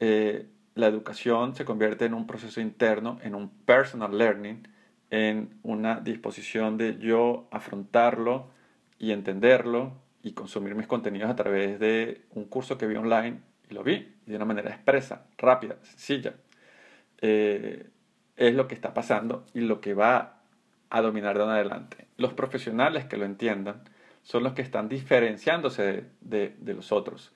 Eh, 0.00 0.46
la 0.74 0.86
educación 0.86 1.54
se 1.54 1.64
convierte 1.64 2.04
en 2.04 2.14
un 2.14 2.26
proceso 2.26 2.60
interno, 2.60 3.18
en 3.22 3.34
un 3.34 3.48
personal 3.48 4.16
learning, 4.16 4.66
en 5.10 5.50
una 5.62 6.00
disposición 6.00 6.76
de 6.76 6.98
yo 6.98 7.48
afrontarlo 7.50 8.48
y 8.98 9.12
entenderlo 9.12 9.92
y 10.22 10.32
consumir 10.32 10.74
mis 10.74 10.86
contenidos 10.86 11.30
a 11.30 11.36
través 11.36 11.80
de 11.80 12.22
un 12.34 12.44
curso 12.44 12.78
que 12.78 12.86
vi 12.86 12.96
online 12.96 13.40
y 13.68 13.74
lo 13.74 13.82
vi 13.82 14.14
de 14.26 14.36
una 14.36 14.44
manera 14.44 14.70
expresa, 14.70 15.26
rápida, 15.38 15.76
sencilla. 15.82 16.34
Eh, 17.20 17.88
es 18.36 18.54
lo 18.54 18.66
que 18.68 18.74
está 18.74 18.94
pasando 18.94 19.44
y 19.52 19.60
lo 19.60 19.80
que 19.80 19.94
va 19.94 20.39
a 20.90 21.00
dominar 21.00 21.38
de 21.38 21.44
en 21.44 21.50
adelante. 21.50 22.08
Los 22.16 22.34
profesionales 22.34 23.04
que 23.06 23.16
lo 23.16 23.24
entiendan 23.24 23.82
son 24.22 24.42
los 24.42 24.52
que 24.52 24.62
están 24.62 24.88
diferenciándose 24.88 26.04
de, 26.20 26.54
los 26.66 26.92
otros. 26.92 27.32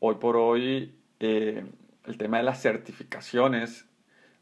Hoy 0.00 0.16
por 0.16 0.36
hoy 0.36 0.94
eh, 1.20 1.64
el 2.06 2.18
tema 2.18 2.38
de 2.38 2.42
las 2.42 2.60
certificaciones 2.60 3.86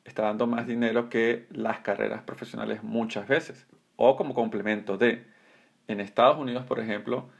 está 0.04 0.22
dando 0.22 0.46
más 0.46 0.66
dinero 0.66 1.10
que 1.10 1.46
las 1.50 1.80
carreras 1.80 2.22
profesionales 2.22 2.82
muchas 2.82 3.28
veces, 3.28 3.66
o 3.96 4.16
como 4.16 4.34
complemento 4.34 4.96
de. 4.96 5.26
En 5.88 6.00
Estados 6.00 6.36
Unidos, 6.36 6.66
por 6.66 6.80
ejemplo, 6.80 7.30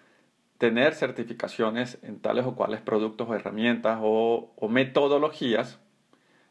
tener 0.56 0.94
certificaciones 0.94 1.98
en 2.02 2.18
tales 2.18 2.46
o 2.46 2.54
cuales 2.54 2.80
productos 2.80 3.28
o 3.28 3.34
herramientas 3.34 3.98
o, 4.02 4.54
metodologías 4.68 5.78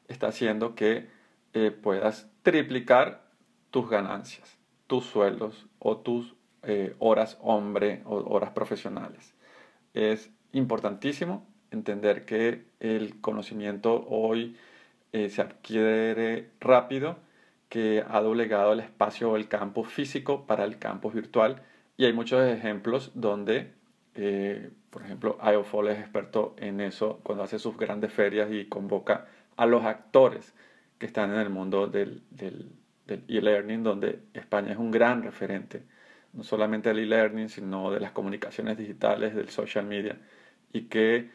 está 0.08 0.28
haciendo 0.28 0.76
que 0.76 1.10
eh, 1.54 1.72
puedas 1.72 2.30
triplicar 2.44 3.27
tus 3.78 3.92
ganancias, 3.92 4.58
tus 4.88 5.06
sueldos 5.06 5.68
o 5.78 5.98
tus 5.98 6.34
eh, 6.64 6.96
horas 6.98 7.38
hombre 7.42 8.02
o 8.06 8.16
horas 8.34 8.50
profesionales. 8.50 9.36
Es 9.94 10.32
importantísimo 10.52 11.46
entender 11.70 12.26
que 12.26 12.66
el 12.80 13.22
conocimiento 13.22 14.04
hoy 14.10 14.58
eh, 15.12 15.30
se 15.30 15.44
adquiere 15.44 16.50
rápido, 16.60 17.18
que 17.70 18.04
ha 18.10 18.20
doblegado 18.20 18.74
el 18.74 18.80
espacio 18.80 19.30
o 19.30 19.36
el 19.36 19.48
campo 19.48 19.84
físico 19.84 20.48
para 20.48 20.64
el 20.64 20.80
campo 20.80 21.12
virtual 21.12 21.62
y 21.98 22.06
hay 22.06 22.14
muchos 22.14 22.42
ejemplos 22.48 23.12
donde, 23.14 23.74
eh, 24.16 24.72
por 24.90 25.04
ejemplo, 25.04 25.38
IOFOL 25.40 25.90
es 25.90 26.00
experto 26.00 26.56
en 26.58 26.82
eso 26.82 27.20
cuando 27.22 27.44
hace 27.44 27.60
sus 27.60 27.78
grandes 27.78 28.12
ferias 28.12 28.50
y 28.52 28.66
convoca 28.66 29.28
a 29.56 29.68
los 29.68 29.86
actores 29.86 30.56
que 30.98 31.06
están 31.06 31.32
en 31.32 31.42
el 31.42 31.52
mundo 31.52 31.86
del, 31.86 32.24
del, 32.32 32.72
del 33.08 33.24
e-learning, 33.28 33.84
donde 33.84 34.20
España 34.34 34.72
es 34.72 34.78
un 34.78 34.92
gran 34.92 35.24
referente, 35.24 35.84
no 36.34 36.44
solamente 36.44 36.90
del 36.90 37.00
e-learning, 37.00 37.50
sino 37.50 37.92
de 37.92 38.00
las 38.00 38.12
comunicaciones 38.12 38.78
digitales, 38.78 39.36
del 39.36 39.50
social 39.50 39.86
media, 39.86 40.18
y 40.74 40.84
que 40.84 41.30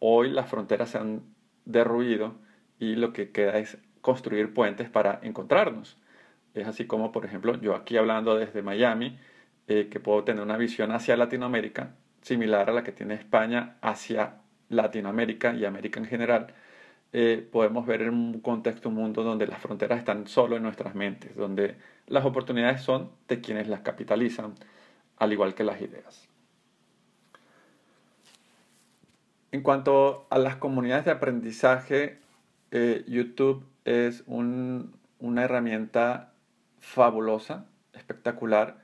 hoy 0.00 0.30
las 0.30 0.48
fronteras 0.48 0.90
se 0.90 0.98
han 0.98 1.22
derruido 1.64 2.34
y 2.78 2.96
lo 2.96 3.12
que 3.12 3.30
queda 3.30 3.58
es 3.58 3.78
construir 4.00 4.54
puentes 4.54 4.88
para 4.88 5.20
encontrarnos. 5.22 5.98
Es 6.54 6.66
así 6.66 6.86
como, 6.86 7.12
por 7.12 7.24
ejemplo, 7.24 7.60
yo 7.60 7.74
aquí 7.74 7.96
hablando 7.96 8.36
desde 8.36 8.62
Miami, 8.62 9.18
eh, 9.68 9.88
que 9.90 10.00
puedo 10.00 10.24
tener 10.24 10.42
una 10.42 10.56
visión 10.56 10.92
hacia 10.92 11.16
Latinoamérica 11.16 11.94
similar 12.22 12.70
a 12.70 12.72
la 12.72 12.84
que 12.84 12.92
tiene 12.92 13.14
España 13.14 13.76
hacia 13.80 14.40
Latinoamérica 14.68 15.54
y 15.54 15.64
América 15.64 16.00
en 16.00 16.06
general, 16.06 16.48
eh, 17.12 17.48
podemos 17.50 17.86
ver 17.86 18.02
en 18.02 18.10
un 18.10 18.40
contexto, 18.40 18.90
un 18.90 18.96
mundo 18.96 19.22
donde 19.22 19.46
las 19.46 19.60
fronteras 19.60 19.98
están 19.98 20.26
solo 20.26 20.56
en 20.56 20.62
nuestras 20.62 20.94
mentes, 20.94 21.34
donde 21.34 21.76
las 22.06 22.24
oportunidades 22.24 22.82
son 22.82 23.10
de 23.28 23.40
quienes 23.40 23.68
las 23.68 23.80
capitalizan, 23.80 24.54
al 25.16 25.32
igual 25.32 25.54
que 25.54 25.64
las 25.64 25.80
ideas. 25.80 26.28
En 29.50 29.62
cuanto 29.62 30.26
a 30.28 30.38
las 30.38 30.56
comunidades 30.56 31.06
de 31.06 31.10
aprendizaje, 31.12 32.18
eh, 32.70 33.04
YouTube 33.08 33.64
es 33.86 34.22
una 34.26 35.42
herramienta 35.42 36.34
fabulosa, 36.78 37.64
espectacular, 37.94 38.82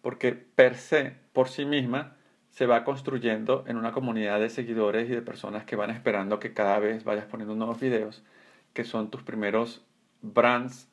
porque 0.00 0.32
per 0.32 0.76
se, 0.76 1.16
por 1.34 1.48
sí 1.48 1.66
misma, 1.66 2.15
se 2.56 2.64
va 2.64 2.84
construyendo 2.84 3.64
en 3.66 3.76
una 3.76 3.92
comunidad 3.92 4.40
de 4.40 4.48
seguidores 4.48 5.10
y 5.10 5.12
de 5.12 5.20
personas 5.20 5.64
que 5.66 5.76
van 5.76 5.90
esperando 5.90 6.40
que 6.40 6.54
cada 6.54 6.78
vez 6.78 7.04
vayas 7.04 7.26
poniendo 7.26 7.54
nuevos 7.54 7.78
videos, 7.78 8.24
que 8.72 8.84
son 8.84 9.10
tus 9.10 9.22
primeros 9.22 9.84
brands 10.22 10.88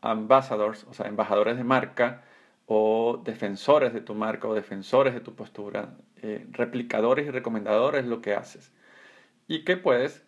ambassadors, 0.00 0.84
o 0.84 0.94
sea, 0.94 1.06
embajadores 1.06 1.58
de 1.58 1.64
marca 1.64 2.22
o 2.64 3.20
defensores 3.22 3.92
de 3.92 4.00
tu 4.00 4.14
marca 4.14 4.48
o 4.48 4.54
defensores 4.54 5.12
de 5.12 5.20
tu 5.20 5.34
postura, 5.34 5.94
eh, 6.22 6.46
replicadores 6.52 7.26
y 7.26 7.30
recomendadores 7.30 8.06
lo 8.06 8.22
que 8.22 8.32
haces. 8.32 8.72
Y 9.46 9.64
que 9.64 9.76
puedes 9.76 10.24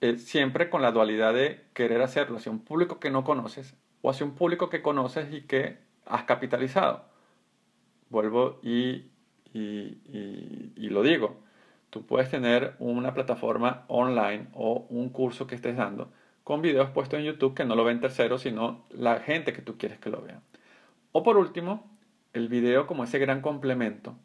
eh, 0.00 0.16
siempre 0.16 0.70
con 0.70 0.80
la 0.80 0.92
dualidad 0.92 1.34
de 1.34 1.66
querer 1.74 2.00
hacerlo 2.00 2.38
hacia 2.38 2.52
un 2.52 2.64
público 2.64 3.00
que 3.00 3.10
no 3.10 3.22
conoces 3.22 3.76
o 4.00 4.08
hacia 4.08 4.24
un 4.24 4.34
público 4.34 4.70
que 4.70 4.80
conoces 4.80 5.30
y 5.30 5.42
que 5.42 5.76
has 6.06 6.24
capitalizado. 6.24 7.04
Vuelvo 8.08 8.60
y, 8.62 9.10
y, 9.56 10.88
lo 10.88 11.02
digo, 11.02 11.36
tú 11.90 12.06
puedes 12.06 12.30
tener 12.30 12.74
una 12.78 13.14
plataforma 13.14 13.84
online 13.88 14.48
o 14.52 14.86
un 14.90 15.08
curso 15.08 15.46
que 15.46 15.54
estés 15.54 15.76
dando 15.76 16.10
con 16.44 16.62
videos 16.62 16.90
puestos 16.90 17.18
en 17.18 17.24
YouTube 17.26 17.54
que 17.54 17.64
no 17.64 17.74
lo 17.74 17.84
ven 17.84 18.00
terceros, 18.00 18.42
sino 18.42 18.84
la 18.90 19.18
gente 19.20 19.52
que 19.52 19.62
tú 19.62 19.76
quieres 19.78 19.98
que 19.98 20.10
lo 20.10 20.22
vea. 20.22 20.40
O 21.12 21.22
por 21.22 21.38
último, 21.38 21.90
el 22.34 22.48
video 22.48 22.86
como 22.86 23.04
ese 23.04 23.18
gran 23.18 23.40
complemento 23.40 24.16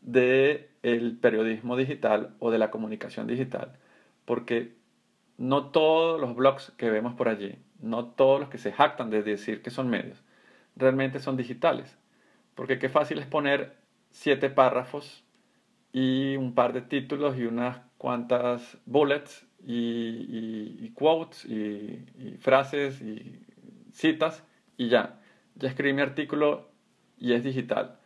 del 0.00 0.68
el 0.82 1.16
periodismo 1.18 1.76
digital 1.76 2.34
o 2.38 2.50
de 2.50 2.58
la 2.58 2.70
comunicación 2.70 3.26
digital, 3.26 3.76
porque 4.24 4.74
no 5.36 5.66
todos 5.66 6.20
los 6.20 6.34
blogs 6.34 6.72
que 6.76 6.90
vemos 6.90 7.14
por 7.14 7.28
allí, 7.28 7.56
no 7.80 8.06
todos 8.06 8.40
los 8.40 8.48
que 8.48 8.58
se 8.58 8.72
jactan 8.72 9.10
de 9.10 9.22
decir 9.22 9.62
que 9.62 9.70
son 9.70 9.88
medios, 9.90 10.22
realmente 10.74 11.20
son 11.20 11.36
digitales. 11.36 11.96
Porque 12.54 12.78
qué 12.78 12.88
fácil 12.88 13.18
es 13.18 13.26
poner 13.26 13.79
siete 14.10 14.50
párrafos 14.50 15.24
y 15.92 16.36
un 16.36 16.54
par 16.54 16.72
de 16.72 16.82
títulos 16.82 17.36
y 17.36 17.44
unas 17.44 17.78
cuantas 17.98 18.78
bullets 18.86 19.46
y, 19.64 20.90
quotes 20.90 21.44
y, 21.44 22.04
y, 22.18 22.36
frases 22.40 23.00
y 23.00 23.42
citas 23.92 24.44
y 24.76 24.88
ya. 24.88 25.20
Ya 25.56 25.68
escribí 25.68 25.92
mi 25.92 26.02
artículo 26.02 26.70
y 27.18 27.34
es 27.34 27.44
digital. 27.44 27.98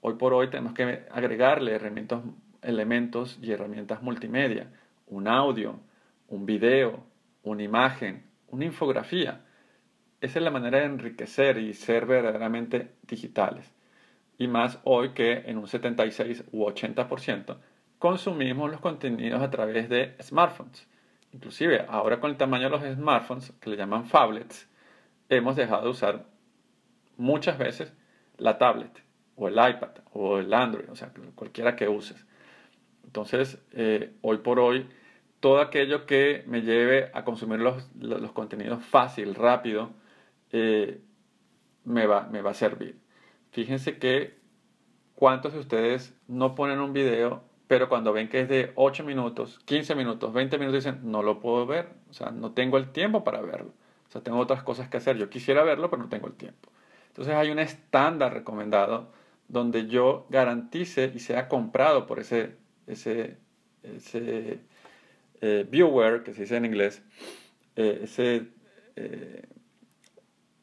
Hoy 0.00 0.14
por 0.14 0.34
hoy 0.34 0.50
tenemos 0.50 0.74
que 0.74 1.06
agregarle 1.10 1.76
elementos, 1.76 2.22
elementos 2.60 3.38
y 3.40 3.52
herramientas 3.52 4.02
multimedia, 4.02 4.70
un 5.06 5.28
audio, 5.28 5.80
un 6.28 6.44
video, 6.44 7.04
una 7.42 7.62
imagen, 7.62 8.24
una 8.48 8.64
infografía. 8.64 9.44
Esa 10.20 10.38
es 10.38 10.44
la 10.44 10.50
manera 10.50 10.78
de 10.78 10.84
enriquecer 10.84 11.58
y 11.58 11.72
ser 11.74 12.06
verdaderamente 12.06 12.92
digitales. 13.02 13.72
Y 14.38 14.48
más 14.48 14.78
hoy 14.84 15.10
que 15.10 15.32
en 15.46 15.58
un 15.58 15.68
76 15.68 16.44
u 16.52 16.64
80% 16.64 17.56
consumimos 17.98 18.70
los 18.70 18.80
contenidos 18.80 19.40
a 19.42 19.50
través 19.50 19.88
de 19.88 20.16
smartphones. 20.20 20.88
Inclusive 21.32 21.86
ahora 21.88 22.20
con 22.20 22.30
el 22.30 22.36
tamaño 22.36 22.64
de 22.64 22.70
los 22.70 22.82
smartphones, 22.82 23.52
que 23.60 23.70
le 23.70 23.76
llaman 23.76 24.06
phablets, 24.06 24.68
hemos 25.28 25.56
dejado 25.56 25.84
de 25.84 25.90
usar 25.90 26.26
muchas 27.16 27.58
veces 27.58 27.92
la 28.38 28.58
tablet 28.58 29.02
o 29.36 29.48
el 29.48 29.54
iPad 29.54 29.90
o 30.12 30.38
el 30.38 30.52
Android, 30.52 30.90
o 30.90 30.96
sea, 30.96 31.12
cualquiera 31.34 31.76
que 31.76 31.88
uses. 31.88 32.26
Entonces, 33.04 33.62
eh, 33.72 34.14
hoy 34.22 34.38
por 34.38 34.58
hoy 34.58 34.88
todo 35.42 35.60
aquello 35.60 36.06
que 36.06 36.44
me 36.46 36.62
lleve 36.62 37.10
a 37.14 37.24
consumir 37.24 37.58
los, 37.58 37.90
los 37.96 38.30
contenidos 38.32 38.84
fácil, 38.84 39.34
rápido, 39.34 39.90
eh, 40.52 41.00
me, 41.84 42.06
va, 42.06 42.28
me 42.30 42.42
va 42.42 42.52
a 42.52 42.54
servir. 42.54 43.01
Fíjense 43.52 43.98
que 43.98 44.38
cuántos 45.14 45.52
de 45.52 45.60
ustedes 45.60 46.14
no 46.26 46.54
ponen 46.54 46.80
un 46.80 46.92
video, 46.92 47.44
pero 47.68 47.88
cuando 47.88 48.12
ven 48.12 48.28
que 48.28 48.40
es 48.40 48.48
de 48.48 48.72
8 48.74 49.04
minutos, 49.04 49.60
15 49.66 49.94
minutos, 49.94 50.32
20 50.32 50.58
minutos, 50.58 50.84
dicen, 50.84 51.00
no 51.04 51.22
lo 51.22 51.38
puedo 51.38 51.66
ver, 51.66 51.90
o 52.10 52.14
sea, 52.14 52.30
no 52.30 52.52
tengo 52.52 52.78
el 52.78 52.90
tiempo 52.92 53.24
para 53.24 53.40
verlo. 53.40 53.72
O 54.08 54.12
sea, 54.12 54.22
tengo 54.22 54.38
otras 54.38 54.62
cosas 54.62 54.88
que 54.88 54.98
hacer. 54.98 55.16
Yo 55.16 55.30
quisiera 55.30 55.62
verlo, 55.62 55.88
pero 55.88 56.02
no 56.02 56.08
tengo 56.08 56.26
el 56.26 56.34
tiempo. 56.34 56.70
Entonces 57.08 57.34
hay 57.34 57.50
un 57.50 57.58
estándar 57.58 58.34
recomendado 58.34 59.10
donde 59.48 59.86
yo 59.86 60.26
garantice 60.30 61.12
y 61.14 61.18
sea 61.18 61.48
comprado 61.48 62.06
por 62.06 62.20
ese, 62.20 62.56
ese, 62.86 63.36
ese 63.82 64.60
eh, 65.42 65.66
viewer, 65.70 66.22
que 66.22 66.32
se 66.32 66.42
dice 66.42 66.56
en 66.56 66.64
inglés, 66.64 67.02
eh, 67.76 68.00
ese 68.04 68.48
eh, 68.96 69.42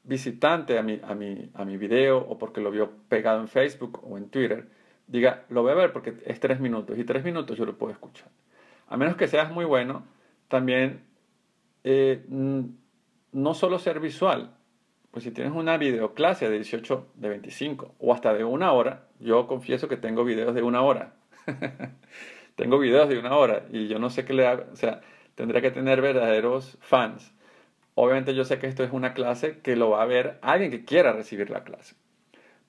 visitante 0.09 0.79
a 0.79 0.81
mi, 0.81 0.99
a, 1.03 1.13
mi, 1.13 1.51
a 1.53 1.63
mi 1.63 1.77
video 1.77 2.17
o 2.17 2.39
porque 2.39 2.61
lo 2.61 2.71
vio 2.71 2.91
pegado 3.07 3.39
en 3.39 3.47
Facebook 3.47 4.01
o 4.03 4.17
en 4.17 4.29
Twitter, 4.29 4.67
diga, 5.05 5.45
lo 5.49 5.61
voy 5.61 5.71
a 5.71 5.75
ver 5.75 5.93
porque 5.93 6.15
es 6.25 6.39
tres 6.39 6.59
minutos 6.59 6.97
y 6.97 7.03
tres 7.03 7.23
minutos 7.23 7.57
yo 7.57 7.65
lo 7.65 7.77
puedo 7.77 7.93
escuchar. 7.93 8.27
A 8.87 8.97
menos 8.97 9.15
que 9.15 9.27
seas 9.27 9.51
muy 9.51 9.65
bueno, 9.65 10.03
también 10.47 11.03
no 13.31 13.53
solo 13.53 13.77
ser 13.77 13.99
visual, 13.99 14.55
pues 15.11 15.23
si 15.23 15.31
tienes 15.31 15.53
una 15.53 15.77
videoclase 15.77 16.49
de 16.49 16.55
18, 16.55 17.07
de 17.13 17.29
25 17.29 17.95
o 17.99 18.13
hasta 18.13 18.33
de 18.33 18.43
una 18.43 18.71
hora, 18.73 19.07
yo 19.19 19.45
confieso 19.45 19.87
que 19.87 19.97
tengo 19.97 20.23
videos 20.23 20.55
de 20.55 20.63
una 20.63 20.81
hora. 20.81 21.13
tengo 22.55 22.79
videos 22.79 23.09
de 23.09 23.19
una 23.19 23.35
hora 23.35 23.65
y 23.71 23.87
yo 23.87 23.99
no 23.99 24.09
sé 24.09 24.25
qué 24.25 24.33
le 24.33 24.47
hago. 24.47 24.65
O 24.71 24.75
sea, 24.75 25.01
tendría 25.35 25.61
que 25.61 25.71
tener 25.71 26.01
verdaderos 26.01 26.77
fans. 26.81 27.31
Obviamente 28.01 28.33
yo 28.33 28.45
sé 28.45 28.59
que 28.59 28.67
esto 28.67 28.85
es 28.85 28.93
una 28.93 29.13
clase 29.13 29.59
que 29.59 29.75
lo 29.75 29.89
va 29.89 30.01
a 30.01 30.05
ver 30.05 30.39
alguien 30.41 30.71
que 30.71 30.85
quiera 30.85 31.11
recibir 31.11 31.49
la 31.49 31.65
clase. 31.65 31.95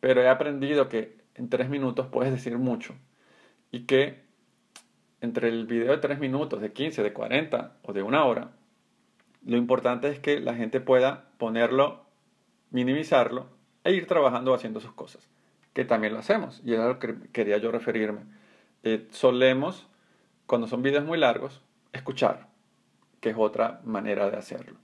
Pero 0.00 0.20
he 0.20 0.28
aprendido 0.28 0.88
que 0.88 1.18
en 1.36 1.48
tres 1.48 1.68
minutos 1.68 2.08
puedes 2.08 2.32
decir 2.32 2.58
mucho 2.58 2.96
y 3.70 3.86
que 3.86 4.24
entre 5.20 5.48
el 5.48 5.66
video 5.66 5.92
de 5.92 5.98
tres 5.98 6.18
minutos, 6.18 6.60
de 6.60 6.72
15, 6.72 7.04
de 7.04 7.12
40 7.12 7.76
o 7.82 7.92
de 7.92 8.02
una 8.02 8.24
hora, 8.24 8.50
lo 9.46 9.56
importante 9.56 10.08
es 10.08 10.18
que 10.18 10.40
la 10.40 10.56
gente 10.56 10.80
pueda 10.80 11.26
ponerlo, 11.38 12.06
minimizarlo 12.72 13.46
e 13.84 13.92
ir 13.92 14.08
trabajando 14.08 14.52
haciendo 14.52 14.80
sus 14.80 14.94
cosas, 14.94 15.28
que 15.74 15.84
también 15.84 16.12
lo 16.12 16.18
hacemos 16.18 16.60
y 16.64 16.74
es 16.74 16.80
a 16.80 16.88
lo 16.88 16.98
que 16.98 17.14
quería 17.30 17.58
yo 17.58 17.70
referirme. 17.70 18.22
Eh, 18.82 19.06
solemos, 19.12 19.86
cuando 20.46 20.66
son 20.66 20.82
videos 20.82 21.04
muy 21.04 21.18
largos, 21.18 21.62
escuchar, 21.92 22.48
que 23.20 23.30
es 23.30 23.36
otra 23.38 23.80
manera 23.84 24.28
de 24.28 24.36
hacerlo. 24.36 24.76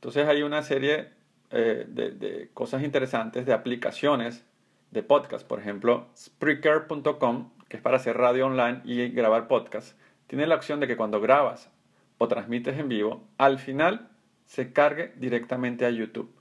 Entonces 0.00 0.26
hay 0.26 0.42
una 0.42 0.62
serie 0.62 1.10
eh, 1.50 1.84
de, 1.86 2.48
cosas 2.54 2.82
interesantes, 2.82 3.44
de 3.44 3.52
aplicaciones 3.52 4.46
de 4.92 5.02
podcast. 5.02 5.46
Por 5.46 5.60
ejemplo, 5.60 6.08
Spreaker.com, 6.16 7.50
que 7.68 7.76
es 7.76 7.82
para 7.82 7.98
hacer 7.98 8.16
radio 8.16 8.46
online 8.46 8.80
y 8.84 9.10
grabar 9.10 9.46
podcast, 9.46 9.98
tiene 10.26 10.46
la 10.46 10.54
opción 10.54 10.80
de 10.80 10.86
que 10.86 10.96
cuando 10.96 11.20
grabas 11.20 11.70
o 12.16 12.28
transmites 12.28 12.78
en 12.78 12.88
vivo, 12.88 13.28
al 13.36 13.58
final 13.58 14.08
se 14.46 14.72
cargue 14.72 15.12
directamente 15.16 15.84
a 15.84 15.90
YouTube. 15.90 16.34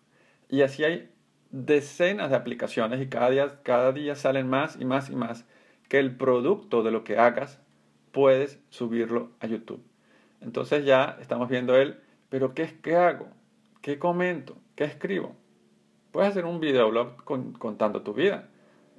Y 0.47 0.61
así 0.61 0.85
hay 0.85 1.11
decenas 1.51 2.29
de 2.29 2.37
aplicaciones 2.37 3.01
y 3.01 3.09
cada 3.09 3.29
día, 3.29 3.61
cada 3.63 3.91
día 3.91 4.15
salen 4.15 4.47
más 4.47 4.77
y 4.79 4.85
más 4.85 5.09
y 5.09 5.17
más 5.17 5.45
que 5.89 5.99
el 5.99 6.15
producto 6.15 6.81
de 6.81 6.91
lo 6.91 7.03
que 7.03 7.17
hagas 7.17 7.59
puedes 8.13 8.61
subirlo 8.69 9.31
a 9.41 9.47
YouTube. 9.47 9.83
Entonces 10.39 10.85
ya 10.85 11.17
estamos 11.19 11.49
viendo 11.49 11.75
él, 11.75 11.99
pero 12.29 12.53
¿qué, 12.53 12.79
qué 12.81 12.95
hago? 12.95 13.27
¿Qué 13.89 13.97
comento? 13.97 14.55
¿Qué 14.75 14.83
escribo? 14.83 15.35
Puedes 16.11 16.29
hacer 16.29 16.45
un 16.45 16.59
videoblog 16.59 17.23
contando 17.23 18.03
tu 18.03 18.13
vida, 18.13 18.47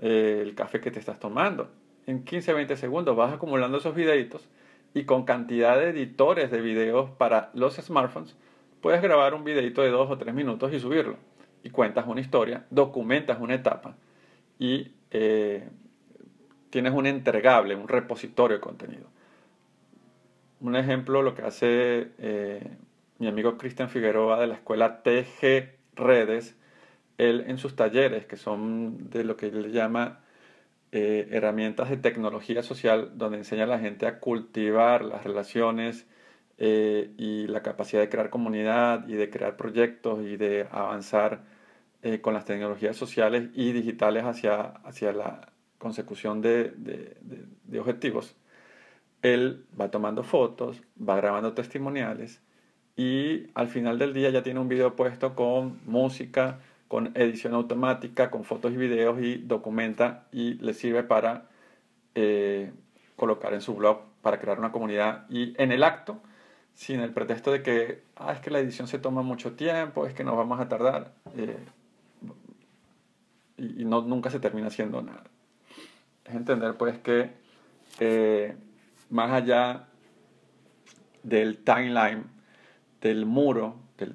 eh, 0.00 0.40
el 0.42 0.56
café 0.56 0.80
que 0.80 0.90
te 0.90 0.98
estás 0.98 1.20
tomando. 1.20 1.70
En 2.08 2.24
15, 2.24 2.52
20 2.54 2.76
segundos 2.76 3.14
vas 3.14 3.32
acumulando 3.32 3.78
esos 3.78 3.94
videitos 3.94 4.48
y 4.92 5.04
con 5.04 5.24
cantidad 5.24 5.78
de 5.78 5.90
editores 5.90 6.50
de 6.50 6.60
videos 6.60 7.08
para 7.08 7.52
los 7.54 7.76
smartphones, 7.76 8.36
puedes 8.80 9.00
grabar 9.00 9.32
un 9.32 9.44
videito 9.44 9.80
de 9.82 9.90
2 9.90 10.10
o 10.10 10.18
3 10.18 10.34
minutos 10.34 10.72
y 10.72 10.80
subirlo. 10.80 11.18
Y 11.62 11.70
cuentas 11.70 12.08
una 12.08 12.20
historia, 12.20 12.66
documentas 12.70 13.38
una 13.40 13.54
etapa 13.54 13.94
y 14.58 14.90
eh, 15.12 15.68
tienes 16.70 16.92
un 16.94 17.06
entregable, 17.06 17.76
un 17.76 17.86
repositorio 17.86 18.56
de 18.56 18.60
contenido. 18.60 19.06
Un 20.58 20.74
ejemplo, 20.74 21.22
lo 21.22 21.36
que 21.36 21.42
hace 21.42 22.10
eh, 22.18 22.76
mi 23.20 23.28
amigo 23.28 23.58
Cristian 23.58 23.90
Figueroa 23.90 24.40
de 24.40 24.46
la 24.46 24.54
escuela 24.54 25.02
TG 25.02 25.78
Redes, 25.94 26.56
él 27.18 27.44
en 27.46 27.58
sus 27.58 27.76
talleres, 27.76 28.24
que 28.24 28.36
son 28.36 29.10
de 29.10 29.24
lo 29.24 29.36
que 29.36 29.48
él 29.48 29.72
llama 29.72 30.20
eh, 30.90 31.28
herramientas 31.30 31.90
de 31.90 31.98
tecnología 31.98 32.62
social, 32.62 33.12
donde 33.16 33.36
enseña 33.36 33.64
a 33.64 33.66
la 33.66 33.78
gente 33.78 34.06
a 34.06 34.20
cultivar 34.20 35.04
las 35.04 35.22
relaciones 35.22 36.06
eh, 36.56 37.12
y 37.18 37.46
la 37.46 37.62
capacidad 37.62 38.00
de 38.00 38.08
crear 38.08 38.30
comunidad 38.30 39.06
y 39.06 39.14
de 39.14 39.28
crear 39.28 39.56
proyectos 39.56 40.24
y 40.24 40.36
de 40.36 40.66
avanzar 40.70 41.44
con 42.22 42.32
las 42.32 42.46
tecnologías 42.46 42.96
sociales 42.96 43.50
y 43.52 43.72
digitales 43.72 44.24
hacia, 44.24 44.60
hacia 44.62 45.12
la 45.12 45.52
consecución 45.76 46.40
de, 46.40 46.70
de, 46.70 47.78
objetivos, 47.78 48.36
él 49.20 49.66
va 49.78 49.90
tomando 49.90 50.22
fotos, 50.22 50.82
va 50.98 51.16
grabando 51.16 51.52
testimoniales 51.52 52.40
y 53.00 53.48
al 53.54 53.68
final 53.68 53.98
del 53.98 54.12
día 54.12 54.28
ya 54.28 54.42
tiene 54.42 54.60
un 54.60 54.68
video 54.68 54.94
puesto 54.94 55.34
con 55.34 55.80
música, 55.86 56.58
con 56.86 57.12
edición 57.14 57.54
automática, 57.54 58.30
con 58.30 58.44
fotos 58.44 58.74
y 58.74 58.76
videos 58.76 59.22
y 59.22 59.36
documenta 59.36 60.26
y 60.32 60.56
le 60.56 60.74
sirve 60.74 61.02
para 61.02 61.46
eh, 62.14 62.70
colocar 63.16 63.54
en 63.54 63.62
su 63.62 63.74
blog, 63.74 64.02
para 64.20 64.38
crear 64.38 64.58
una 64.58 64.70
comunidad. 64.70 65.24
Y 65.30 65.54
en 65.56 65.72
el 65.72 65.82
acto, 65.82 66.20
sin 66.74 67.00
el 67.00 67.10
pretexto 67.10 67.50
de 67.50 67.62
que 67.62 68.02
ah, 68.16 68.34
es 68.34 68.40
que 68.40 68.50
la 68.50 68.58
edición 68.58 68.86
se 68.86 68.98
toma 68.98 69.22
mucho 69.22 69.52
tiempo, 69.52 70.04
es 70.04 70.12
que 70.12 70.22
nos 70.22 70.36
vamos 70.36 70.60
a 70.60 70.68
tardar 70.68 71.14
eh, 71.38 71.56
y, 73.56 73.86
no, 73.86 74.02
nunca 74.02 74.28
se 74.28 74.40
termina 74.40 74.66
haciendo 74.66 75.00
nada. 75.00 75.24
Es 76.26 76.34
entender 76.34 76.76
pues 76.76 76.98
que 76.98 77.30
eh, 77.98 78.54
más 79.08 79.30
allá 79.30 79.86
del 81.22 81.64
timeline, 81.64 82.39
del 83.00 83.26
muro, 83.26 83.76
del, 83.96 84.14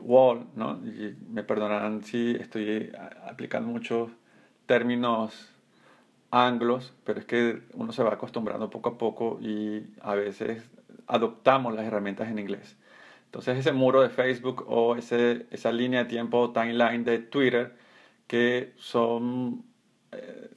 wall, 0.00 0.46
¿no? 0.56 0.80
me 1.28 1.42
perdonarán 1.42 2.02
si 2.02 2.32
estoy 2.32 2.92
aplicando 3.26 3.68
muchos 3.68 4.10
términos 4.66 5.50
anglos, 6.30 6.94
pero 7.04 7.20
es 7.20 7.26
que 7.26 7.62
uno 7.74 7.92
se 7.92 8.02
va 8.02 8.12
acostumbrando 8.12 8.70
poco 8.70 8.90
a 8.90 8.98
poco 8.98 9.38
y 9.40 9.86
a 10.00 10.14
veces 10.14 10.62
adoptamos 11.06 11.74
las 11.74 11.84
herramientas 11.84 12.28
en 12.28 12.38
inglés. 12.38 12.76
Entonces 13.26 13.58
ese 13.58 13.72
muro 13.72 14.02
de 14.02 14.10
Facebook 14.10 14.64
o 14.68 14.96
esa 14.96 15.72
línea 15.72 16.04
de 16.04 16.10
tiempo 16.10 16.52
timeline 16.52 17.04
de 17.04 17.18
Twitter 17.18 17.76
que 18.26 18.72
son 18.76 19.64
eh, 20.12 20.50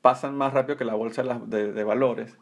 pasan 0.00 0.36
más 0.36 0.52
rápido 0.52 0.76
que 0.76 0.84
la 0.84 0.94
bolsa 0.94 1.22
de, 1.22 1.84
valores, 1.84 2.38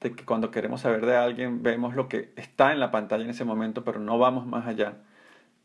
de 0.00 0.12
que 0.12 0.24
cuando 0.24 0.50
queremos 0.50 0.82
saber 0.82 1.06
de 1.06 1.16
alguien 1.16 1.62
vemos 1.62 1.94
lo 1.94 2.08
que 2.08 2.32
está 2.36 2.72
en 2.72 2.80
la 2.80 2.90
pantalla 2.90 3.24
en 3.24 3.30
ese 3.30 3.44
momento, 3.44 3.84
pero 3.84 3.98
no 3.98 4.18
vamos 4.18 4.46
más 4.46 4.66
allá. 4.66 4.98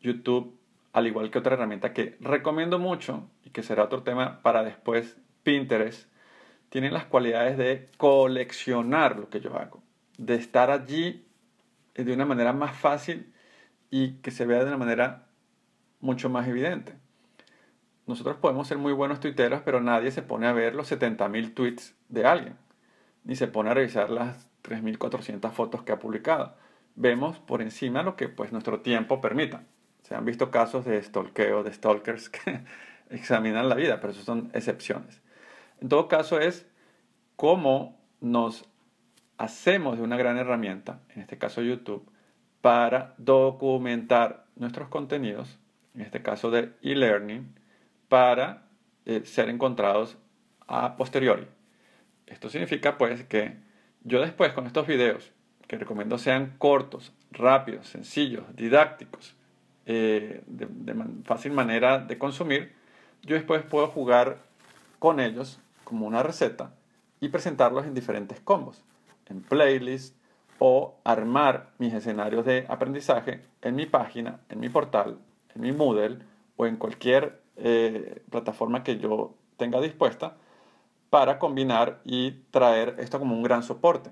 YouTube, 0.01 0.57
al 0.93 1.07
igual 1.07 1.31
que 1.31 1.39
otra 1.39 1.55
herramienta 1.55 1.93
que 1.93 2.17
recomiendo 2.19 2.79
mucho 2.79 3.29
y 3.45 3.49
que 3.49 3.63
será 3.63 3.83
otro 3.83 4.03
tema 4.03 4.41
para 4.41 4.63
después, 4.63 5.17
Pinterest, 5.43 6.09
tienen 6.69 6.93
las 6.93 7.05
cualidades 7.05 7.57
de 7.57 7.89
coleccionar 7.97 9.19
lo 9.19 9.29
que 9.29 9.41
yo 9.41 9.57
hago, 9.57 9.83
de 10.17 10.35
estar 10.35 10.71
allí 10.71 11.25
de 11.95 12.13
una 12.13 12.25
manera 12.25 12.53
más 12.53 12.75
fácil 12.75 13.33
y 13.89 14.13
que 14.21 14.31
se 14.31 14.45
vea 14.45 14.59
de 14.59 14.67
una 14.67 14.77
manera 14.77 15.27
mucho 15.99 16.29
más 16.29 16.47
evidente. 16.47 16.93
Nosotros 18.07 18.37
podemos 18.37 18.67
ser 18.67 18.77
muy 18.77 18.93
buenos 18.93 19.19
tuiteros, 19.19 19.61
pero 19.63 19.81
nadie 19.81 20.11
se 20.11 20.21
pone 20.21 20.47
a 20.47 20.53
ver 20.53 20.73
los 20.73 20.91
70.000 20.91 21.53
tweets 21.53 21.95
de 22.09 22.25
alguien, 22.25 22.55
ni 23.23 23.35
se 23.35 23.47
pone 23.47 23.69
a 23.69 23.73
revisar 23.73 24.09
las 24.09 24.47
3.400 24.63 25.51
fotos 25.51 25.83
que 25.83 25.91
ha 25.91 25.99
publicado. 25.99 26.55
Vemos 26.95 27.39
por 27.39 27.61
encima 27.61 28.03
lo 28.03 28.15
que 28.15 28.29
pues 28.29 28.51
nuestro 28.51 28.81
tiempo 28.81 29.21
permita. 29.21 29.63
Se 30.03 30.15
han 30.15 30.25
visto 30.25 30.51
casos 30.51 30.85
de 30.85 31.01
stalkeo, 31.01 31.63
de 31.63 31.73
stalkers 31.73 32.29
que 32.29 32.61
examinan 33.09 33.69
la 33.69 33.75
vida, 33.75 33.99
pero 33.99 34.11
eso 34.11 34.23
son 34.23 34.49
excepciones. 34.53 35.21
En 35.79 35.89
todo 35.89 36.07
caso 36.07 36.39
es 36.39 36.67
cómo 37.35 37.99
nos 38.19 38.65
hacemos 39.37 39.97
de 39.97 40.03
una 40.03 40.17
gran 40.17 40.37
herramienta, 40.37 40.99
en 41.15 41.21
este 41.21 41.37
caso 41.37 41.61
YouTube, 41.61 42.07
para 42.61 43.15
documentar 43.17 44.45
nuestros 44.55 44.89
contenidos, 44.89 45.57
en 45.95 46.01
este 46.01 46.21
caso 46.21 46.51
de 46.51 46.73
e-learning, 46.83 47.55
para 48.07 48.67
eh, 49.05 49.23
ser 49.25 49.49
encontrados 49.49 50.17
a 50.67 50.95
posteriori. 50.95 51.47
Esto 52.31 52.49
significa 52.49 52.97
pues 52.97 53.23
que 53.25 53.57
yo 54.03 54.21
después 54.21 54.53
con 54.53 54.65
estos 54.65 54.87
videos, 54.87 55.31
que 55.67 55.77
recomiendo 55.77 56.17
sean 56.17 56.55
cortos, 56.57 57.13
rápidos, 57.31 57.87
sencillos, 57.87 58.43
didácticos, 58.55 59.35
eh, 59.85 60.41
de, 60.47 60.67
fácil 61.25 61.51
manera 61.51 61.99
de 61.99 62.17
consumir, 62.17 62.73
yo 63.23 63.35
después 63.35 63.63
puedo 63.63 63.87
jugar 63.87 64.39
con 64.99 65.19
ellos 65.19 65.59
como 65.83 66.07
una 66.07 66.23
receta 66.23 66.73
y 67.19 67.29
presentarlos 67.29 67.85
en 67.85 67.93
diferentes 67.93 68.39
combos, 68.39 68.83
en 69.27 69.41
playlists 69.41 70.15
o 70.57 70.95
armar 71.03 71.71
mis 71.79 71.93
escenarios 71.93 72.45
de 72.45 72.65
aprendizaje 72.69 73.41
en 73.61 73.75
mi 73.75 73.85
página, 73.85 74.39
en 74.49 74.59
mi 74.59 74.69
portal, 74.69 75.17
en 75.53 75.61
mi 75.61 75.71
Moodle 75.71 76.19
o 76.55 76.65
en 76.65 76.77
cualquier 76.77 77.41
eh, 77.57 78.21
plataforma 78.29 78.83
que 78.83 78.97
yo 78.99 79.35
tenga 79.57 79.81
dispuesta 79.81 80.37
para 81.11 81.39
combinar 81.39 81.99
y 82.05 82.31
traer 82.51 82.95
esto 82.97 83.19
como 83.19 83.35
un 83.35 83.43
gran 83.43 83.63
soporte. 83.63 84.11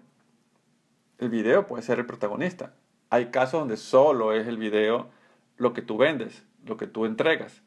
El 1.17 1.29
video 1.29 1.65
puede 1.65 1.81
ser 1.81 1.97
el 1.97 2.05
protagonista. 2.05 2.73
Hay 3.09 3.27
casos 3.27 3.61
donde 3.61 3.77
solo 3.77 4.33
es 4.33 4.47
el 4.47 4.57
video 4.57 5.09
lo 5.55 5.71
que 5.71 5.81
tú 5.81 5.97
vendes, 5.97 6.45
lo 6.65 6.75
que 6.75 6.87
tú 6.87 7.05
entregas. 7.05 7.63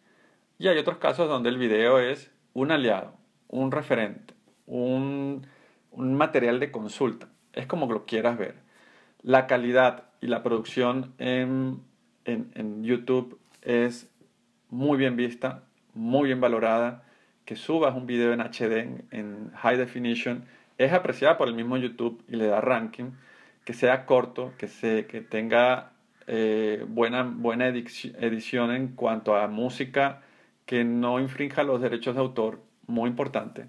Y 0.59 0.69
hay 0.69 0.77
otros 0.77 0.99
casos 0.99 1.31
donde 1.31 1.49
el 1.49 1.57
video 1.57 1.99
es 1.99 2.31
un 2.53 2.73
aliado, 2.73 3.15
un 3.49 3.73
referente, 3.73 4.35
un, 4.67 5.47
material 5.97 6.61
de 6.61 6.71
consulta. 6.71 7.29
Es 7.55 7.67
como 7.67 7.91
lo 7.91 8.05
quieras 8.05 8.37
ver. 8.37 8.57
La 9.23 9.47
calidad 9.47 10.11
y 10.21 10.27
la 10.27 10.43
producción 10.43 11.15
en, 11.17 11.83
en 12.27 12.85
YouTube 12.85 13.41
es 13.63 14.11
muy 14.69 14.99
bien 14.99 15.17
vista, 15.17 15.63
muy 15.95 16.27
bien 16.27 16.41
valorada, 16.43 17.05
que 17.45 17.57
subas 17.57 17.95
un 17.95 18.07
video 18.07 18.33
en 18.33 18.41
HD, 18.41 19.05
en, 19.11 19.51
high 19.55 19.77
definition, 19.77 20.45
es 20.79 20.93
apreciada 20.93 21.37
por 21.39 21.49
el 21.49 21.55
mismo 21.55 21.77
YouTube 21.77 22.23
y 22.29 22.37
le 22.37 22.47
da 22.47 22.61
ranking. 22.61 23.13
que 23.65 23.75
sea 23.75 24.07
corto, 24.07 24.53
que, 24.59 24.67
se, 24.67 25.07
que 25.07 25.21
tenga 25.21 25.93
eh, 26.27 26.85
buena, 26.89 27.23
buena 27.23 27.69
edición 27.69 28.73
en 28.73 28.89
cuanto 28.89 29.37
a 29.37 29.47
música, 29.47 30.23
que 30.67 30.85
no 30.85 31.21
infrinja 31.21 31.63
los 31.63 31.81
derechos 31.81 32.15
de 32.15 32.21
autor, 32.21 32.61
muy 32.87 33.09
importante. 33.09 33.67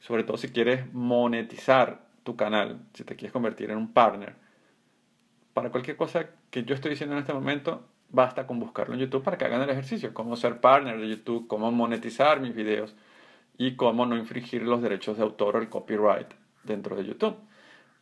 Sobre 0.00 0.24
todo 0.24 0.36
si 0.36 0.48
quieres 0.48 0.92
monetizar 0.92 2.00
tu 2.24 2.36
canal, 2.36 2.80
si 2.94 3.04
te 3.04 3.16
quieres 3.16 3.32
convertir 3.32 3.70
en 3.70 3.78
un 3.78 3.92
partner. 3.92 4.34
Para 5.54 5.70
cualquier 5.70 5.96
cosa 5.96 6.30
que 6.50 6.64
yo 6.64 6.74
estoy 6.74 6.90
diciendo 6.90 7.14
en 7.14 7.20
este 7.20 7.32
momento, 7.32 7.86
basta 8.12 8.46
con 8.46 8.60
buscarlo 8.60 8.94
en 8.94 9.00
YouTube 9.00 9.24
para 9.24 9.38
que 9.38 9.44
hagan 9.44 9.62
el 9.62 9.70
ejercicio, 9.70 10.14
cómo 10.14 10.36
ser 10.36 10.60
partner 10.60 11.00
de 11.00 11.08
YouTube, 11.08 11.48
cómo 11.48 11.72
monetizar 11.72 12.40
mis 12.40 12.54
videos 12.54 12.94
y 13.58 13.74
cómo 13.74 14.06
no 14.06 14.16
infringir 14.16 14.62
los 14.62 14.82
derechos 14.82 15.16
de 15.16 15.22
autor 15.22 15.56
o 15.56 15.58
el 15.60 15.68
copyright 15.68 16.28
dentro 16.62 16.94
de 16.94 17.04
YouTube. 17.04 17.36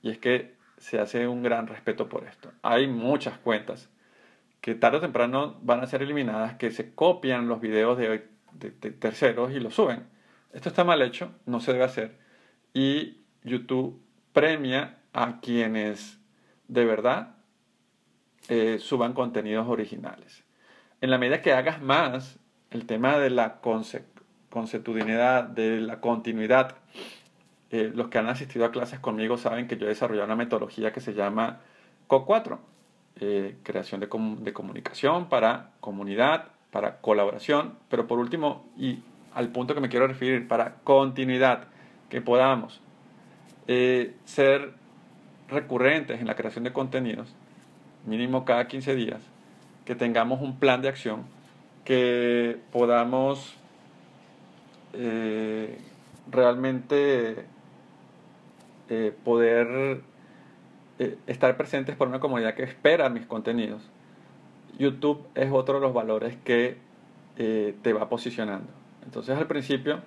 Y 0.03 0.11
es 0.11 0.19
que 0.19 0.55
se 0.79 0.99
hace 0.99 1.29
un 1.29 1.43
gran 1.43 1.67
respeto 1.67 2.09
por 2.09 2.25
esto. 2.25 2.51
Hay 2.63 2.89
muchas 2.89 3.39
cuentas 3.39 3.89
que 4.61 4.75
tarde 4.75 4.99
o 4.99 5.01
temprano 5.01 5.59
van 5.63 5.81
a 5.81 5.87
ser 5.87 6.03
eliminadas, 6.03 6.55
que 6.55 6.71
se 6.71 6.95
copian 6.95 7.49
los 7.49 7.61
videos 7.61 7.97
de, 7.99 8.27
terceros 8.99 9.53
y 9.53 9.61
los 9.61 9.75
suben. 9.75 10.05
Esto 10.53 10.69
está 10.69 10.85
mal 10.85 11.01
hecho, 11.03 11.33
no 11.47 11.61
se 11.61 11.73
debe 11.73 11.85
hacer. 11.85 12.19
Y 12.75 13.19
YouTube 13.45 14.03
premia 14.33 14.99
a 15.13 15.41
quienes 15.41 16.19
de 16.69 16.85
verdad 16.85 17.37
eh, 18.53 18.81
suban 18.81 19.13
contenidos 19.13 19.69
originales. 19.69 20.43
En 21.01 21.11
la 21.11 21.19
medida 21.19 21.41
que 21.41 21.53
hagas 21.53 21.81
más, 21.81 22.41
el 22.73 22.85
tema 22.85 23.17
de 23.17 23.31
la 23.31 23.61
conceptualidad, 24.51 25.45
de 25.45 25.81
la 25.81 26.01
continuidad, 26.01 26.75
eh, 27.71 27.93
los 27.95 28.09
que 28.09 28.19
han 28.19 28.27
asistido 28.27 28.65
a 28.65 28.73
clases 28.73 28.99
conmigo 28.99 29.39
saben 29.39 29.69
que 29.69 29.77
yo 29.77 29.87
he 29.87 29.91
desarrollado 29.91 30.27
una 30.27 30.35
metodología 30.35 30.93
que 30.93 31.01
se 31.01 31.15
llama 31.15 31.61
CO4, 32.09 32.59
eh, 33.21 33.57
creación 33.63 34.01
de, 34.01 34.09
comunicación 34.09 35.29
para 35.29 35.71
comunidad, 35.79 36.49
para 36.73 36.97
colaboración, 36.97 37.79
pero 37.89 38.09
por 38.09 38.19
último, 38.19 38.69
y 38.77 38.99
al 39.33 39.51
punto 39.51 39.77
que 39.77 39.81
me 39.81 39.89
quiero 39.89 40.09
referir, 40.09 40.49
para 40.49 40.75
continuidad, 40.83 41.69
que 42.09 42.21
podamos 42.21 42.81
ser 44.25 44.75
recurrentes 45.49 46.21
en 46.21 46.27
la 46.27 46.35
creación 46.35 46.65
de 46.65 46.73
contenidos, 46.73 47.33
mínimo 48.07 48.45
cada 48.45 48.69
15 48.69 48.95
días, 48.95 49.21
que 49.85 49.95
tengamos 49.95 50.41
un 50.41 50.59
plan 50.59 50.83
de 50.83 50.89
acción, 50.89 51.25
que 51.85 52.59
podamos 52.73 53.57
realmente 56.31 57.47
eh, 58.89 59.15
poder 59.25 60.01
eh, 60.99 61.17
estar 61.27 61.57
presentes 61.57 61.97
por 61.97 62.09
una 62.09 62.21
comunidad 62.21 62.55
que 62.55 62.63
espera 62.63 63.09
mis 63.09 63.27
contenidos. 63.27 63.83
YouTube 64.79 65.27
es 65.35 65.51
otro 65.53 65.77
de 65.77 65.81
los 65.81 65.95
valores 65.95 66.37
que 66.45 66.77
eh, 67.37 67.75
te 67.83 67.93
va 67.93 68.09
posicionando. 68.09 68.69
Entonces 69.05 69.37
al 69.37 69.47
principio, 69.47 70.01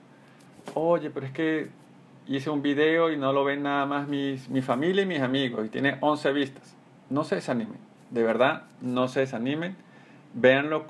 oye, 0.73 1.10
pero 1.10 1.25
es 1.25 1.32
que 1.32 1.69
hice 2.27 2.49
un 2.49 2.62
video 2.62 3.12
y 3.12 3.17
no 3.17 3.34
lo 3.34 3.43
ven 3.43 3.63
nada 3.63 3.86
más 3.86 4.08
mis, 4.08 4.49
mi 4.49 4.62
familia 4.62 5.03
y 5.03 5.06
mis 5.06 5.21
amigos 5.21 5.65
y 5.65 5.69
tiene 5.69 5.97
11 6.01 6.34
vistas. 6.34 6.75
No 7.13 7.23
se 7.23 7.36
desanimen, 7.36 7.78
de 8.10 8.23
verdad, 8.23 8.63
no 8.82 9.08
se 9.08 9.19
desanimen. 9.19 9.76
Véanlo. 10.34 10.86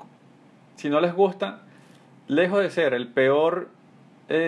Si 0.76 0.88
no 0.88 1.02
les 1.02 1.12
gusta, 1.12 1.60
lejos 2.28 2.62
de 2.62 2.70
ser 2.70 2.94
el 2.94 3.08
peor 3.08 3.68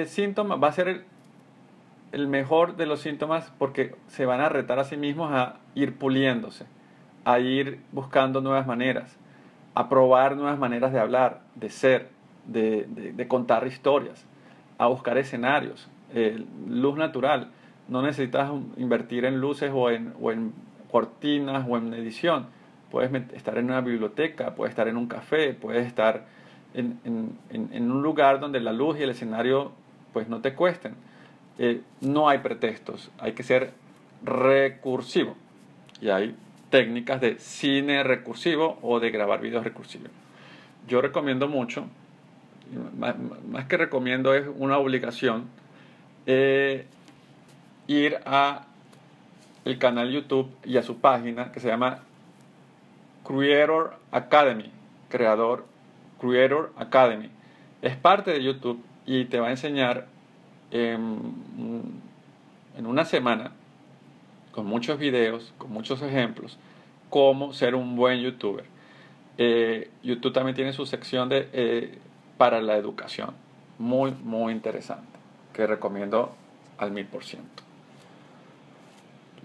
síntoma, 0.07 0.57
va 0.57 0.69
a 0.69 0.73
ser 0.73 1.05
el, 2.12 2.29
mejor 2.29 2.77
de 2.77 2.87
los 2.87 3.01
síntomas 3.01 3.53
porque 3.59 3.95
se 4.09 4.25
van 4.25 4.41
a 4.41 4.49
retar 4.49 4.79
a 4.79 4.85
sí 4.85 4.97
mismos 4.97 5.31
a 5.35 5.57
ir 5.75 5.99
puliéndose, 5.99 6.65
a 7.27 7.41
ir 7.41 7.79
buscando 7.93 8.41
nuevas 8.41 8.67
maneras, 8.67 9.15
a 9.75 9.91
probar 9.91 10.35
nuevas 10.35 10.59
maneras 10.59 10.95
de 10.95 10.99
hablar, 10.99 11.43
de 11.57 11.69
ser, 11.69 12.09
de, 12.47 13.27
contar 13.29 13.67
historias, 13.67 14.25
a 14.79 14.87
buscar 14.87 15.19
escenarios, 15.19 15.91
luz 16.67 16.97
natural. 16.97 17.51
No 17.87 18.01
necesitas 18.01 18.51
invertir 18.79 19.27
en 19.27 19.43
luces 19.43 19.71
o 19.75 19.91
en, 19.91 20.15
o 20.23 20.33
en 20.33 20.55
cortinas 20.90 21.66
o 21.68 21.77
en 21.77 21.92
edición. 21.94 22.46
Puedes 22.90 23.12
estar 23.33 23.59
en 23.59 23.66
una 23.66 23.81
biblioteca, 23.81 24.55
puedes 24.55 24.70
estar 24.70 24.88
en 24.88 24.96
un 24.96 25.07
café, 25.07 25.55
puedes 25.55 25.87
estar 25.87 26.27
en, 26.75 26.99
un 27.51 28.03
lugar 28.03 28.40
donde 28.40 28.61
la 28.61 28.72
luz 28.72 28.99
y 28.99 29.03
el 29.03 29.11
escenario 29.11 29.72
pues 30.12 30.29
no 30.29 30.40
te 30.40 30.55
cuesten 30.55 30.94
eh, 31.59 31.81
no 32.01 32.29
hay 32.29 32.38
pretextos, 32.38 33.11
hay 33.18 33.33
que 33.33 33.42
ser 33.42 33.72
recursivo. 34.22 35.37
Y 36.01 36.11
hay 36.11 36.37
técnicas 36.70 37.20
de 37.20 37.38
cine 37.38 38.03
recursivo 38.03 38.79
o 38.83 39.01
de 39.01 39.11
grabar 39.11 39.40
videos 39.40 39.64
recursivos. 39.64 40.11
Yo 40.87 41.01
recomiendo 41.01 41.49
mucho, 41.49 41.87
más, 42.99 43.64
que 43.66 43.77
recomiendo 43.77 44.35
es 44.35 44.46
una 44.57 44.79
obligación, 44.79 45.44
eh, 46.27 46.85
ir 47.87 48.18
a 48.27 48.66
el 49.66 49.79
canal 49.79 50.12
YouTube 50.12 50.48
y 50.64 50.76
a 50.76 50.83
su 50.85 50.98
página 50.98 51.50
que 51.50 51.59
se 51.59 51.66
llama 51.66 51.98
Creator 53.26 53.98
Academy, 54.12 54.70
creador 55.09 55.66
Creator 56.20 56.72
Academy. 56.76 57.31
Es 57.83 57.96
parte 57.96 58.31
de 58.31 58.42
YouTube 58.44 58.81
y 59.05 59.24
te 59.24 59.40
va 59.40 59.48
a 59.48 59.50
enseñar 59.50 60.07
en, 60.70 61.20
una 62.79 63.05
semana, 63.05 63.50
con 64.52 64.66
muchos 64.66 65.00
videos, 65.00 65.52
con 65.59 65.72
muchos 65.72 66.00
ejemplos, 66.00 66.59
cómo 67.11 67.52
ser 67.52 67.74
un 67.74 67.96
buen 67.96 68.20
youtuber. 68.20 68.64
Eh, 69.37 69.90
YouTube 70.05 70.33
también 70.33 70.55
tiene 70.55 70.72
su 70.72 70.87
sección 70.87 71.29
de, 71.29 71.48
eh, 71.52 71.98
para 72.38 72.61
la 72.61 72.76
educación, 72.76 73.35
muy, 73.81 74.12
muy 74.12 74.52
interesante, 74.52 75.18
que 75.52 75.66
recomiendo 75.66 76.37
al 76.79 76.92
mil 76.92 77.07
por 77.07 77.24
ciento. 77.24 77.65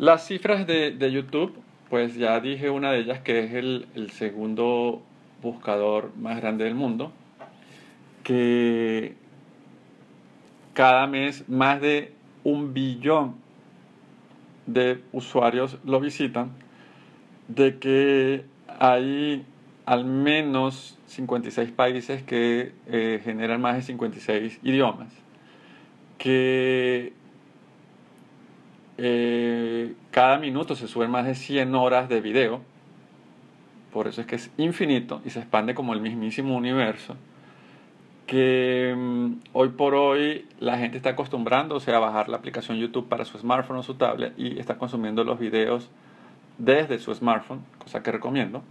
Las 0.02 0.26
cifras 0.26 0.66
de, 0.66 0.90
de, 0.90 1.12
YouTube, 1.12 1.54
pues 1.88 2.16
ya 2.16 2.40
dije 2.40 2.72
una 2.72 2.92
de 2.92 3.02
ellas 3.02 3.20
que 3.20 3.44
es 3.44 3.54
el, 3.54 3.86
el 3.94 4.10
segundo 4.10 5.04
buscador 5.44 6.10
más 6.18 6.42
grande 6.42 6.64
del 6.64 6.74
mundo, 6.74 7.12
que 8.24 9.14
cada 10.74 11.06
mes 11.06 11.48
más 11.48 11.80
de 11.82 12.14
un 12.44 12.74
billón 12.74 13.36
de 14.66 15.04
usuarios 15.12 15.78
lo 15.86 16.00
visitan, 16.00 16.50
de 17.48 17.78
que 17.78 18.44
hay 18.80 19.46
al 19.86 20.06
menos 20.06 20.98
56 21.06 21.70
países 21.74 22.24
que 22.24 22.72
eh, 22.88 23.22
generan 23.24 23.62
más 23.62 23.76
de 23.76 23.84
56 23.84 24.62
idiomas, 24.64 25.14
que 26.18 27.14
eh, 29.04 29.94
cada 30.12 30.38
minuto 30.38 30.76
se 30.76 30.88
suben 30.88 31.10
más 31.10 31.26
de 31.26 31.34
100 31.34 31.74
horas 31.74 32.08
de 32.08 32.22
video, 32.22 32.62
por 33.92 34.08
eso 34.08 34.22
es 34.22 34.28
que 34.28 34.36
es 34.36 34.52
infinito 34.58 35.22
y 35.26 35.32
se 35.32 35.40
expande 35.40 35.74
como 35.74 35.94
el 35.94 36.02
mismísimo 36.02 36.56
universo 36.56 37.16
que 38.32 38.96
mm, 38.98 39.32
hoy 39.52 39.70
por 39.70 39.94
hoy 39.94 40.48
la 40.62 40.78
gente 40.78 40.96
está 40.96 41.10
acostumbrándose 41.10 41.94
a 41.94 42.00
bajar 42.00 42.30
la 42.30 42.38
aplicación 42.38 42.78
YouTube 42.78 43.10
para 43.10 43.26
su 43.26 43.38
smartphone 43.38 43.80
o 43.80 43.84
su 43.84 43.96
tablet 43.96 44.34
y 44.38 44.58
está 44.58 44.78
consumiendo 44.78 45.26
los 45.26 45.38
videos 45.38 45.90
desde 46.58 46.98
su 47.00 47.14
smartphone, 47.14 47.60
cosa 47.78 48.02
que 48.02 48.10
recomiendo. 48.10 48.64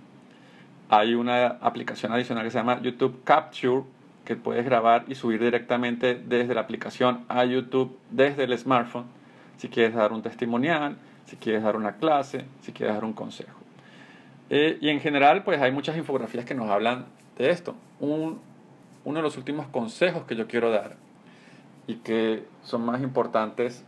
Hay 0.88 1.14
una 1.14 1.46
aplicación 1.60 2.10
adicional 2.10 2.44
que 2.44 2.50
se 2.50 2.56
llama 2.56 2.80
YouTube 2.80 3.22
Capture 3.24 3.82
que 4.24 4.34
puedes 4.34 4.64
grabar 4.64 5.04
y 5.08 5.14
subir 5.14 5.42
directamente 5.44 6.14
desde 6.14 6.54
la 6.54 6.62
aplicación 6.62 7.26
a 7.28 7.44
YouTube 7.44 7.98
desde 8.10 8.44
el 8.44 8.56
smartphone 8.56 9.04
si 9.60 9.68
quieres 9.68 9.94
dar 9.94 10.14
un 10.14 10.22
testimonial, 10.22 10.96
si 11.26 11.36
quieres 11.36 11.62
dar 11.62 11.76
una 11.76 11.96
clase, 11.96 12.46
si 12.62 12.72
quieres 12.72 12.94
dar 12.94 13.04
un 13.04 13.12
consejo. 13.12 13.58
Eh, 14.48 14.78
y 14.80 14.88
en 14.88 15.00
general, 15.00 15.44
pues 15.44 15.60
hay 15.60 15.70
muchas 15.70 15.98
infografías 15.98 16.46
que 16.46 16.54
nos 16.54 16.70
hablan 16.70 17.04
de 17.36 17.50
esto. 17.50 17.74
Un, 18.00 18.40
uno 19.04 19.18
de 19.18 19.22
los 19.22 19.36
últimos 19.36 19.66
consejos 19.66 20.24
que 20.24 20.34
yo 20.34 20.48
quiero 20.48 20.70
dar 20.70 20.96
y 21.86 21.96
que 21.96 22.46
son 22.62 22.86
más 22.86 23.02
importantes 23.02 23.84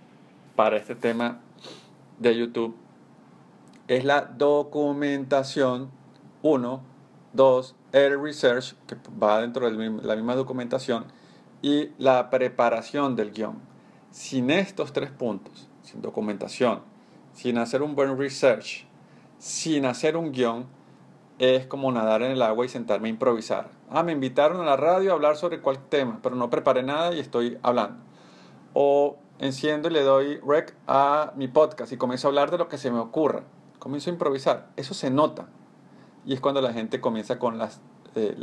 para 0.57 0.77
este 0.77 0.95
tema 0.95 1.41
de 2.19 2.37
YouTube 2.37 2.77
es 3.89 4.05
la 4.05 4.21
documentación. 4.21 5.91
Uno, 6.43 6.83
dos, 7.33 7.75
el 7.93 8.23
research, 8.23 8.75
que 8.87 8.97
va 9.21 9.41
dentro 9.41 9.71
de 9.71 9.91
la 10.03 10.17
misma 10.17 10.35
documentación, 10.35 11.07
y 11.63 11.93
la 11.97 12.29
preparación 12.29 13.17
del 13.17 13.31
guion. 13.31 13.72
Sin 14.13 14.51
estos 14.51 14.93
tres 14.93 15.11
puntos, 15.11 15.69
sin 15.83 16.03
documentación, 16.03 16.81
sin 17.33 17.57
hacer 17.57 17.81
un 17.81 17.95
buen 17.95 18.19
research, 18.19 18.87
sin 19.39 19.87
hacer 19.87 20.19
un 20.19 20.33
guion, 20.33 20.67
es 21.39 21.67
como 21.67 21.91
nadar 21.91 22.23
en 22.23 22.33
el 22.33 22.43
agua 22.43 22.67
y 22.67 22.69
sentarme 22.69 23.09
a 23.09 23.11
improvisar. 23.11 23.71
Ah, 23.89 24.03
me 24.03 24.13
invitaron 24.13 24.61
a 24.61 24.65
la 24.67 24.77
radio 24.77 25.11
a 25.11 25.15
hablar 25.15 25.37
sobre 25.37 25.63
cuál 25.63 25.79
tema, 25.89 26.21
pero 26.23 26.37
no 26.37 26.51
preparé 26.51 26.83
nada 26.83 27.15
y 27.15 27.21
estoy 27.21 27.59
hablando. 27.63 28.03
O 28.75 29.17
enciendo 29.39 29.89
y 29.89 29.93
le 29.93 30.03
doy 30.03 30.39
rec 30.47 30.75
a 30.87 31.33
mi 31.35 31.49
podcast 31.49 31.91
y 31.91 31.97
comienzo 31.97 32.29
a 32.29 32.31
hablar 32.31 32.51
de 32.51 32.59
lo 32.59 32.69
que 32.69 32.77
se 32.77 32.91
me 32.91 32.99
ocurra, 32.99 33.45
comienzo 33.79 34.11
a 34.11 34.13
improvisar. 34.13 34.69
Eso 34.77 34.93
se 34.93 35.11
nota. 35.11 35.49
Y 36.27 36.35
es 36.35 36.41
cuando 36.41 36.61
la 36.61 36.75
gente 36.75 37.01
comienza 37.01 37.39
con 37.39 37.57
las, 37.57 37.81
eh, 38.15 38.37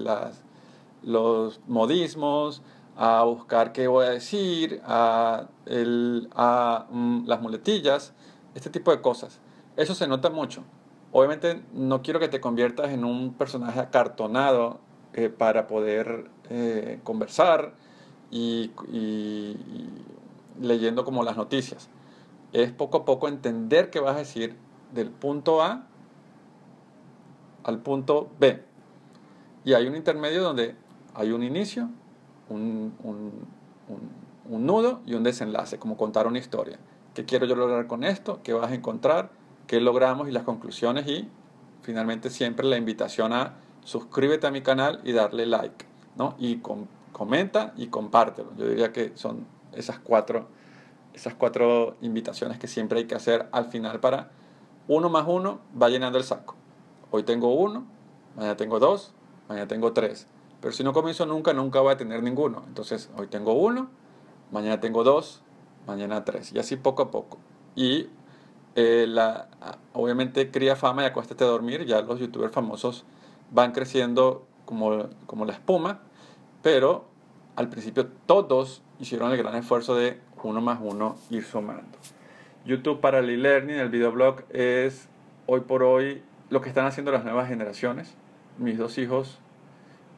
los 1.03 1.61
modismos, 1.67 2.63
a 3.01 3.23
buscar 3.23 3.71
qué 3.71 3.87
voy 3.87 4.05
a 4.05 4.09
decir, 4.09 4.81
a, 4.85 5.47
el, 5.65 6.27
a 6.35 6.85
mm, 6.91 7.27
las 7.27 7.41
muletillas, 7.41 8.11
este 8.55 8.69
tipo 8.69 8.91
de 8.91 8.99
cosas. 8.99 9.39
Eso 9.77 9.95
se 9.95 10.05
nota 10.05 10.29
mucho. 10.29 10.63
Obviamente 11.13 11.63
no 11.71 12.01
quiero 12.01 12.19
que 12.19 12.27
te 12.27 12.41
conviertas 12.41 12.91
en 12.91 13.05
un 13.05 13.33
personaje 13.35 13.79
acartonado 13.79 14.81
eh, 15.13 15.29
para 15.29 15.65
poder 15.65 16.29
eh, 16.49 16.99
conversar 17.05 17.71
y, 18.31 18.69
leyendo 20.59 21.05
como 21.05 21.23
las 21.23 21.37
noticias. 21.37 21.87
Es 22.51 22.73
poco 22.73 22.97
a 22.97 23.05
poco 23.05 23.29
entender 23.29 23.91
qué 23.91 24.01
vas 24.01 24.17
a 24.17 24.19
decir 24.19 24.57
del 24.93 25.09
punto 25.09 25.63
A 25.63 25.87
al 27.63 27.79
punto 27.79 28.29
B. 28.41 28.61
Y 29.63 29.71
hay 29.71 29.87
un 29.87 29.95
intermedio 29.95 30.43
donde 30.43 30.75
hay 31.15 31.31
un 31.31 31.43
inicio, 31.43 31.89
un, 32.49 32.93
un 34.49 34.65
nudo 34.65 35.01
y 35.05 35.13
un 35.13 35.23
desenlace, 35.23 35.77
como 35.77 35.95
contar 35.97 36.27
una 36.27 36.39
historia. 36.39 36.79
¿Qué 37.13 37.25
quiero 37.25 37.45
yo 37.45 37.55
lograr 37.55 37.87
con 37.87 38.03
esto? 38.03 38.41
¿Qué 38.43 38.53
vas 38.53 38.71
a 38.71 38.75
encontrar? 38.75 39.31
¿Qué 39.67 39.79
logramos? 39.79 40.27
Y 40.27 40.31
las 40.31 40.43
conclusiones 40.43 41.07
y 41.07 41.29
finalmente 41.81 42.29
siempre 42.29 42.65
la 42.67 42.77
invitación 42.77 43.33
a 43.33 43.55
suscríbete 43.83 44.47
a 44.47 44.51
mi 44.51 44.61
canal 44.61 45.01
y 45.03 45.11
darle 45.13 45.45
like, 45.45 45.85
¿no? 46.15 46.35
Y 46.37 46.61
comenta 47.11 47.73
y 47.77 47.87
compártelo. 47.87 48.51
Yo 48.57 48.67
diría 48.67 48.91
que 48.91 49.11
son 49.15 49.45
esas 49.73 49.99
cuatro, 49.99 50.47
esas 51.13 51.33
cuatro 51.35 51.95
invitaciones 52.01 52.59
que 52.59 52.67
siempre 52.67 52.99
hay 52.99 53.05
que 53.05 53.15
hacer 53.15 53.47
al 53.51 53.65
final 53.65 53.99
para 53.99 54.31
uno 54.87 55.09
más 55.09 55.25
uno 55.27 55.59
va 55.79 55.89
llenando 55.89 56.17
el 56.17 56.23
saco. 56.23 56.55
Hoy 57.11 57.23
tengo 57.23 57.53
uno, 57.53 57.85
mañana 58.35 58.57
tengo 58.57 58.79
dos, 58.79 59.13
mañana 59.47 59.67
tengo 59.67 59.93
tres. 59.93 60.27
Pero 60.61 60.73
si 60.73 60.83
no 60.83 60.93
comienzo 60.93 61.25
nunca, 61.25 61.53
nunca 61.53 61.79
voy 61.79 61.93
a 61.93 61.97
tener 61.97 62.21
ninguno. 62.21 62.63
Entonces, 62.67 63.09
hoy 63.17 63.27
tengo 63.27 63.53
uno, 63.53 63.89
mañana 64.51 64.79
tengo 64.79 65.03
dos, 65.03 65.41
mañana 65.87 66.25
tres. 66.25 66.51
Y 66.53 66.59
así 66.59 66.75
poco 66.75 67.03
a 67.03 67.11
poco. 67.11 67.37
Y 67.75 68.07
eh, 68.75 69.05
la, 69.07 69.49
obviamente 69.93 70.51
cría 70.51 70.75
fama 70.75 71.03
y 71.03 71.05
acuéstate 71.05 71.43
a 71.43 71.47
dormir. 71.47 71.85
Ya 71.85 72.01
los 72.01 72.19
youtubers 72.19 72.53
famosos 72.53 73.05
van 73.51 73.71
creciendo 73.71 74.45
como, 74.65 75.09
como 75.25 75.45
la 75.45 75.53
espuma, 75.53 76.01
pero 76.61 77.05
al 77.55 77.69
principio 77.69 78.07
todos 78.25 78.81
hicieron 78.99 79.31
el 79.31 79.37
gran 79.37 79.55
esfuerzo 79.55 79.95
de 79.95 80.19
uno 80.43 80.61
más 80.61 80.79
uno 80.81 81.15
ir 81.29 81.43
sumando. 81.43 81.97
YouTube 82.65 82.99
para 82.99 83.19
el 83.19 83.29
e-learning, 83.29 83.77
el 83.77 83.89
videoblog, 83.89 84.43
es 84.49 85.09
hoy 85.47 85.61
por 85.61 85.83
hoy 85.83 86.21
lo 86.49 86.61
que 86.61 86.69
están 86.69 86.85
haciendo 86.85 87.11
las 87.11 87.23
nuevas 87.23 87.47
generaciones. 87.47 88.13
Mis 88.57 88.77
dos 88.77 88.97
hijos, 88.97 89.39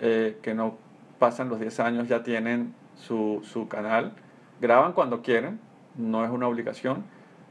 eh, 0.01 0.37
que 0.41 0.53
no 0.53 0.77
pasan 1.19 1.47
los 1.47 1.59
10 1.59 1.79
años, 1.79 2.07
ya 2.07 2.23
tienen 2.23 2.73
su, 2.95 3.41
su 3.43 3.67
canal. 3.67 4.13
Graban 4.59 4.93
cuando 4.93 5.21
quieren, 5.21 5.59
no 5.95 6.25
es 6.25 6.31
una 6.31 6.47
obligación. 6.47 7.05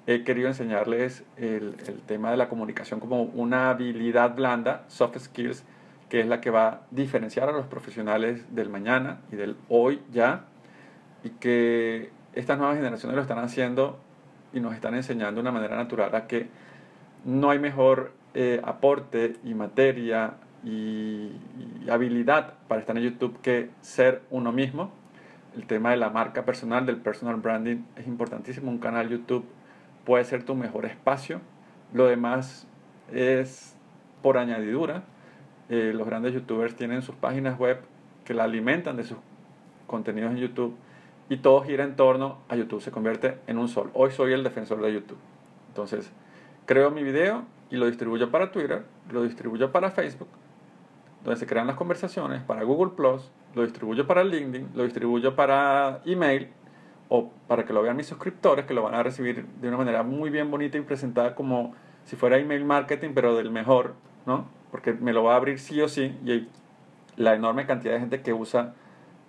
He 0.06 0.24
querido 0.24 0.48
enseñarles 0.48 1.24
el, 1.36 1.76
el 1.86 2.00
tema 2.06 2.30
de 2.30 2.36
la 2.36 2.48
comunicación 2.48 3.00
como 3.00 3.22
una 3.22 3.70
habilidad 3.70 4.34
blanda, 4.34 4.84
soft 4.88 5.18
skills, 5.18 5.64
que 6.08 6.20
es 6.20 6.26
la 6.26 6.40
que 6.40 6.50
va 6.50 6.68
a 6.68 6.80
diferenciar 6.90 7.48
a 7.48 7.52
los 7.52 7.66
profesionales 7.66 8.44
del 8.54 8.68
mañana 8.68 9.20
y 9.30 9.36
del 9.36 9.56
hoy 9.68 10.02
ya, 10.12 10.44
y 11.22 11.30
que 11.30 12.10
estas 12.34 12.58
nuevas 12.58 12.76
generaciones 12.76 13.14
lo 13.16 13.22
están 13.22 13.38
haciendo 13.38 13.98
y 14.52 14.60
nos 14.60 14.74
están 14.74 14.94
enseñando 14.94 15.36
de 15.36 15.42
una 15.42 15.52
manera 15.52 15.76
natural 15.76 16.14
a 16.14 16.26
que 16.26 16.48
no 17.24 17.50
hay 17.50 17.58
mejor 17.58 18.12
eh, 18.34 18.60
aporte 18.64 19.36
y 19.44 19.54
materia 19.54 20.34
y, 20.64 21.32
habilidad 21.90 22.54
para 22.68 22.80
estar 22.80 22.96
en 22.96 23.02
YouTube 23.02 23.40
que 23.40 23.70
ser 23.80 24.22
uno 24.30 24.52
mismo. 24.52 24.92
El 25.56 25.66
tema 25.66 25.90
de 25.90 25.96
la 25.96 26.10
marca 26.10 26.44
personal, 26.44 26.86
del 26.86 26.98
personal 26.98 27.36
branding, 27.36 27.78
es 27.96 28.06
importantísimo. 28.06 28.70
Un 28.70 28.78
canal 28.78 29.08
YouTube 29.08 29.44
puede 30.04 30.24
ser 30.24 30.44
tu 30.44 30.54
mejor 30.54 30.86
espacio. 30.86 31.40
Lo 31.92 32.06
demás 32.06 32.68
es 33.12 33.74
por 34.22 34.38
añadidura. 34.38 35.02
Eh, 35.68 35.92
los 35.94 36.06
grandes 36.06 36.34
youtubers 36.34 36.76
tienen 36.76 37.02
sus 37.02 37.16
páginas 37.16 37.58
web 37.58 37.80
que 38.24 38.34
la 38.34 38.44
alimentan 38.44 38.96
de 38.96 39.04
sus 39.04 39.18
contenidos 39.86 40.30
en 40.32 40.38
YouTube 40.38 40.76
y 41.30 41.38
todo 41.38 41.62
gira 41.62 41.84
en 41.84 41.96
torno 41.96 42.38
a 42.48 42.56
YouTube, 42.56 42.82
se 42.82 42.90
convierte 42.90 43.38
en 43.46 43.56
un 43.56 43.68
sol. 43.68 43.90
Hoy 43.94 44.10
soy 44.10 44.32
el 44.32 44.42
defensor 44.42 44.82
de 44.82 44.92
YouTube. 44.92 45.18
Entonces, 45.68 46.10
creo 46.66 46.90
mi 46.90 47.04
video 47.04 47.44
y 47.70 47.76
lo 47.76 47.86
distribuyo 47.86 48.30
para 48.30 48.50
Twitter, 48.50 48.84
lo 49.12 49.22
distribuyo 49.22 49.70
para 49.70 49.92
Facebook, 49.92 50.28
donde 51.24 51.38
se 51.38 51.46
crean 51.46 51.66
las 51.66 51.76
conversaciones, 51.76 52.42
para 52.42 52.62
Google 52.62 52.92
Plus, 52.96 53.30
lo 53.54 53.62
distribuyo 53.62 54.06
para 54.06 54.24
LinkedIn, 54.24 54.70
lo 54.74 54.84
distribuyo 54.84 55.34
para 55.36 56.00
email 56.04 56.48
o 57.08 57.30
para 57.48 57.64
que 57.64 57.72
lo 57.72 57.82
vean 57.82 57.96
mis 57.96 58.06
suscriptores, 58.06 58.64
que 58.66 58.74
lo 58.74 58.82
van 58.82 58.94
a 58.94 59.02
recibir 59.02 59.44
de 59.60 59.68
una 59.68 59.76
manera 59.76 60.02
muy 60.02 60.30
bien 60.30 60.50
bonita 60.50 60.78
y 60.78 60.82
presentada 60.82 61.34
como 61.34 61.74
si 62.04 62.16
fuera 62.16 62.38
email 62.38 62.64
marketing, 62.64 63.10
pero 63.14 63.36
del 63.36 63.50
mejor, 63.50 63.94
¿no? 64.26 64.46
porque 64.70 64.92
me 64.92 65.12
lo 65.12 65.24
va 65.24 65.34
a 65.34 65.36
abrir 65.36 65.58
sí 65.58 65.80
o 65.80 65.88
sí 65.88 66.16
y 66.24 66.48
la 67.16 67.34
enorme 67.34 67.66
cantidad 67.66 67.94
de 67.94 68.00
gente 68.00 68.22
que 68.22 68.32
usa 68.32 68.74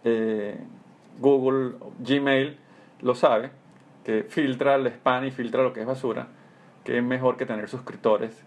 eh, 0.04 0.58
Google, 1.20 1.76
Gmail, 2.00 2.58
lo 3.02 3.16
sabe, 3.16 3.52
que 4.04 4.24
filtra 4.24 4.76
el 4.76 4.88
spam 4.88 5.26
y 5.26 5.32
filtra 5.32 5.64
lo 5.64 5.74
que 5.74 5.82
es 5.82 5.86
basura, 5.86 6.28
que 6.84 6.98
es 6.98 7.04
mejor 7.04 7.38
que 7.38 7.46
tener 7.46 7.68
suscriptores, 7.68 8.44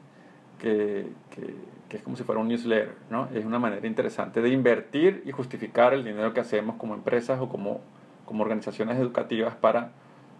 que, 0.59 1.09
que, 1.31 1.55
es 1.97 2.03
como 2.03 2.17
si 2.17 2.25
fuera 2.25 2.41
un 2.41 2.49
newsletter, 2.49 2.95
¿no? 3.11 3.29
Es 3.35 3.45
una 3.45 3.59
manera 3.59 3.87
interesante 3.87 4.41
de 4.41 4.49
invertir 4.51 5.23
y 5.27 5.33
justificar 5.33 5.95
el 5.95 6.05
dinero 6.05 6.35
que 6.35 6.41
hacemos 6.41 6.77
como 6.77 6.95
empresas 6.95 7.41
o 7.41 7.49
como, 7.49 7.81
como 8.25 8.43
organizaciones 8.43 8.99
educativas 8.99 9.55
para 9.55 9.93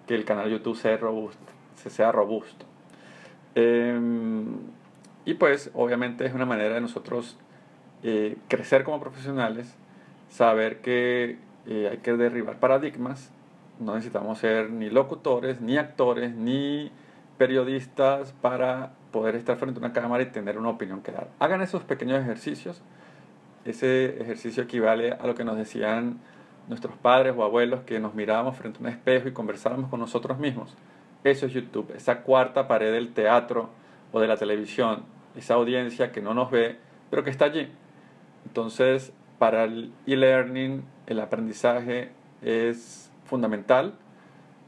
que 0.07 0.15
el 0.15 0.25
canal 0.25 0.51
YouTube 0.51 0.77
sea 0.77 0.97
robusto. 0.97 1.53
Sea 1.77 2.13
robusto. 2.13 2.65
Em, 3.55 4.57
y 5.25 5.35
pues 5.35 5.71
obviamente 5.75 6.27
es 6.27 6.35
una 6.35 6.47
manera 6.47 6.75
de 6.75 6.81
nosotros 6.81 7.37
eh, 8.03 8.37
crecer 8.49 8.85
como 8.85 9.01
profesionales, 9.01 9.75
saber 10.29 10.81
que 10.81 11.39
eh, 11.67 11.89
hay 11.91 11.99
que 11.99 12.15
derribar 12.15 12.59
paradigmas, 12.59 13.31
no 13.81 13.95
necesitamos 13.95 14.39
ser 14.39 14.71
ni 14.71 14.91
locutores, 14.91 15.61
ni 15.61 15.79
actores, 15.79 16.35
ni 16.35 16.91
periodistas 17.39 18.33
para 18.41 18.93
poder 19.15 19.37
estar 19.37 19.57
frente 19.57 19.79
a 19.79 19.85
una 19.85 19.93
cámara 19.93 20.25
y 20.25 20.27
tener 20.27 20.59
una 20.59 20.71
opinión 20.71 21.01
que 21.01 21.13
dar. 21.13 21.29
Hagan 21.39 21.63
esos 21.63 21.85
pequeños 21.85 22.21
ejercicios. 22.21 22.83
Ese 23.65 24.21
ejercicio 24.21 24.65
equivale 24.65 25.13
a 25.13 25.25
lo 25.29 25.37
que 25.37 25.45
nos 25.45 25.57
decían 25.57 26.19
nuestros 26.69 26.97
padres 26.97 27.33
o 27.37 27.45
abuelos 27.45 27.83
que 27.83 28.01
nos 28.01 28.17
mirábamos 28.17 28.57
frente 28.57 28.79
a 28.79 28.81
un 28.81 28.89
espejo 28.89 29.29
y 29.29 29.33
conversábamos 29.33 29.89
con 29.89 30.01
nosotros 30.01 30.37
mismos. 30.41 30.75
Eso 31.23 31.47
es 31.47 31.53
YouTube, 31.53 31.93
esa 31.95 32.23
cuarta 32.23 32.67
pared 32.67 32.91
del 32.91 33.15
teatro 33.15 33.71
o 34.11 34.19
de 34.19 34.27
la 34.27 34.37
televisión, 34.37 35.05
esa 35.37 35.55
audiencia 35.55 36.11
que 36.11 36.21
no 36.21 36.35
nos 36.35 36.51
ve, 36.51 36.77
pero 37.09 37.23
que 37.23 37.31
está 37.31 37.45
allí. 37.45 37.69
Entonces, 38.47 39.13
para 39.39 39.63
el 39.63 39.93
e-learning, 40.09 40.83
el 41.07 41.21
aprendizaje 41.21 42.11
es 42.43 43.13
fundamental. 43.27 43.95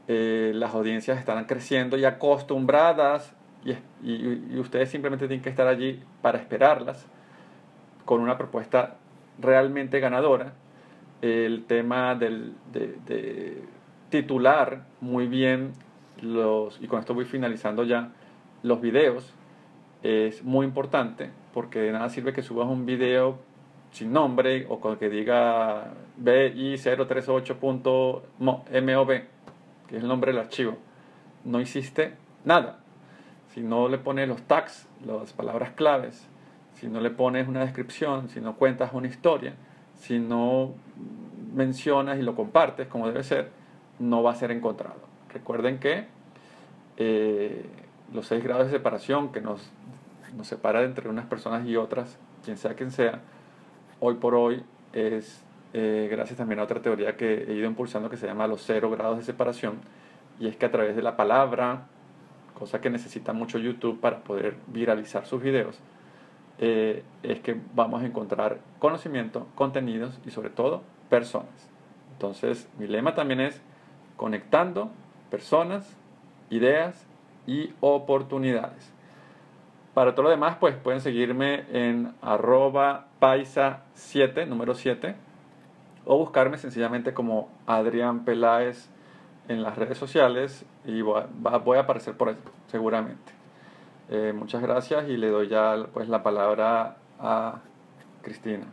Eh, 0.07 0.53
las 0.55 0.73
audiencias 0.73 1.19
están 1.19 1.43
creciendo 1.43 1.97
y 1.97 2.05
acostumbradas 2.05 3.35
y, 4.03 4.59
ustedes 4.59 4.89
simplemente 4.89 5.27
tienen 5.27 5.43
que 5.43 5.49
estar 5.49 5.67
allí 5.67 6.01
para 6.21 6.37
esperarlas 6.37 7.07
con 8.05 8.21
una 8.21 8.37
propuesta 8.37 8.97
realmente 9.39 9.99
ganadora. 9.99 10.53
El 11.21 11.65
tema 11.65 12.15
del, 12.15 12.53
de, 12.71 12.95
de 13.05 13.63
titular 14.09 14.83
muy 15.01 15.27
bien 15.27 15.73
los, 16.21 16.79
y 16.81 16.87
con 16.87 16.99
esto 16.99 17.13
voy 17.13 17.25
finalizando 17.25 17.83
ya, 17.83 18.11
los 18.63 18.81
videos 18.81 19.33
es 20.03 20.43
muy 20.43 20.65
importante 20.65 21.29
porque 21.53 21.79
de 21.79 21.91
nada 21.91 22.09
sirve 22.09 22.33
que 22.33 22.43
subas 22.43 22.67
un 22.67 22.85
video 22.85 23.39
sin 23.91 24.13
nombre 24.13 24.65
o 24.69 24.79
con 24.79 24.97
que 24.97 25.09
diga 25.09 25.93
BI038.mov, 26.21 29.07
que 29.87 29.97
es 29.97 30.03
el 30.03 30.07
nombre 30.07 30.31
del 30.31 30.41
archivo. 30.41 30.77
No 31.43 31.59
hiciste 31.61 32.13
nada. 32.45 32.79
Si 33.57 33.63
no 33.63 33.89
le 33.89 33.97
pones 33.97 34.27
los 34.27 34.43
tags, 34.43 34.87
las 35.03 35.33
palabras 35.33 35.71
claves, 35.71 36.27
si 36.75 36.87
no 36.87 37.01
le 37.01 37.09
pones 37.09 37.47
una 37.47 37.61
descripción, 37.61 38.29
si 38.29 38.39
no 38.39 38.55
cuentas 38.55 38.91
una 38.93 39.07
historia, 39.07 39.55
si 39.95 40.19
no 40.19 40.75
mencionas 41.55 42.19
y 42.19 42.21
lo 42.21 42.35
compartes 42.35 42.87
como 42.87 43.07
debe 43.07 43.23
ser, 43.23 43.49
no 43.97 44.21
va 44.21 44.33
a 44.33 44.35
ser 44.35 44.51
encontrado. 44.51 44.99
Recuerden 45.33 45.79
que 45.79 46.05
eh, 46.97 47.65
los 48.13 48.27
seis 48.27 48.43
grados 48.43 48.67
de 48.67 48.73
separación 48.73 49.31
que 49.31 49.41
nos 49.41 49.71
nos 50.35 50.45
separa 50.45 50.83
entre 50.83 51.09
unas 51.09 51.25
personas 51.25 51.65
y 51.65 51.77
otras, 51.77 52.19
quien 52.45 52.57
sea 52.57 52.75
quien 52.75 52.91
sea, 52.91 53.21
hoy 53.99 54.13
por 54.17 54.35
hoy 54.35 54.63
es 54.93 55.43
eh, 55.73 56.07
gracias 56.11 56.37
también 56.37 56.59
a 56.59 56.63
otra 56.63 56.79
teoría 56.83 57.17
que 57.17 57.45
he 57.45 57.53
ido 57.55 57.65
impulsando 57.65 58.07
que 58.07 58.17
se 58.17 58.27
llama 58.27 58.45
los 58.45 58.61
cero 58.61 58.91
grados 58.91 59.17
de 59.17 59.23
separación, 59.23 59.79
y 60.39 60.47
es 60.47 60.55
que 60.57 60.67
a 60.67 60.71
través 60.71 60.95
de 60.95 61.01
la 61.01 61.17
palabra 61.17 61.87
cosa 62.57 62.81
que 62.81 62.89
necesita 62.89 63.33
mucho 63.33 63.59
YouTube 63.59 63.99
para 63.99 64.23
poder 64.23 64.55
viralizar 64.67 65.27
sus 65.27 65.41
videos, 65.41 65.79
eh, 66.57 67.03
es 67.21 67.39
que 67.41 67.55
vamos 67.75 68.01
a 68.01 68.05
encontrar 68.05 68.59
conocimiento, 68.79 69.47
contenidos 69.53 70.19
y 70.25 70.31
sobre 70.31 70.49
todo 70.49 70.81
personas. 71.07 71.69
Entonces 72.13 72.67
mi 72.79 72.87
lema 72.87 73.13
también 73.13 73.41
es 73.41 73.61
conectando 74.15 74.89
personas, 75.29 75.95
ideas 76.49 77.05
y 77.45 77.73
oportunidades. 77.79 78.91
Para 79.93 80.15
todo 80.15 80.23
lo 80.23 80.29
demás, 80.29 80.57
pues 80.59 80.75
pueden 80.75 81.01
seguirme 81.01 81.65
en 81.71 82.13
arroba 82.21 83.07
paisa7, 83.21 84.47
número 84.47 84.73
7, 84.73 85.15
o 86.05 86.17
buscarme 86.17 86.57
sencillamente 86.57 87.13
como 87.13 87.49
Adrián 87.67 88.25
Peláez 88.25 88.89
en 89.47 89.63
las 89.63 89.77
redes 89.77 89.97
sociales 89.97 90.65
y 90.85 91.01
voy 91.01 91.23
a, 91.77 91.79
aparecer 91.79 92.15
por 92.15 92.29
ahí 92.29 92.37
seguramente. 92.67 93.33
Eh, 94.09 94.33
muchas 94.35 94.61
gracias 94.61 95.09
y 95.09 95.17
le 95.17 95.29
doy 95.29 95.47
ya 95.47 95.75
pues 95.93 96.07
la 96.09 96.23
palabra 96.23 96.97
a 97.19 97.59
Cristina. 98.21 98.65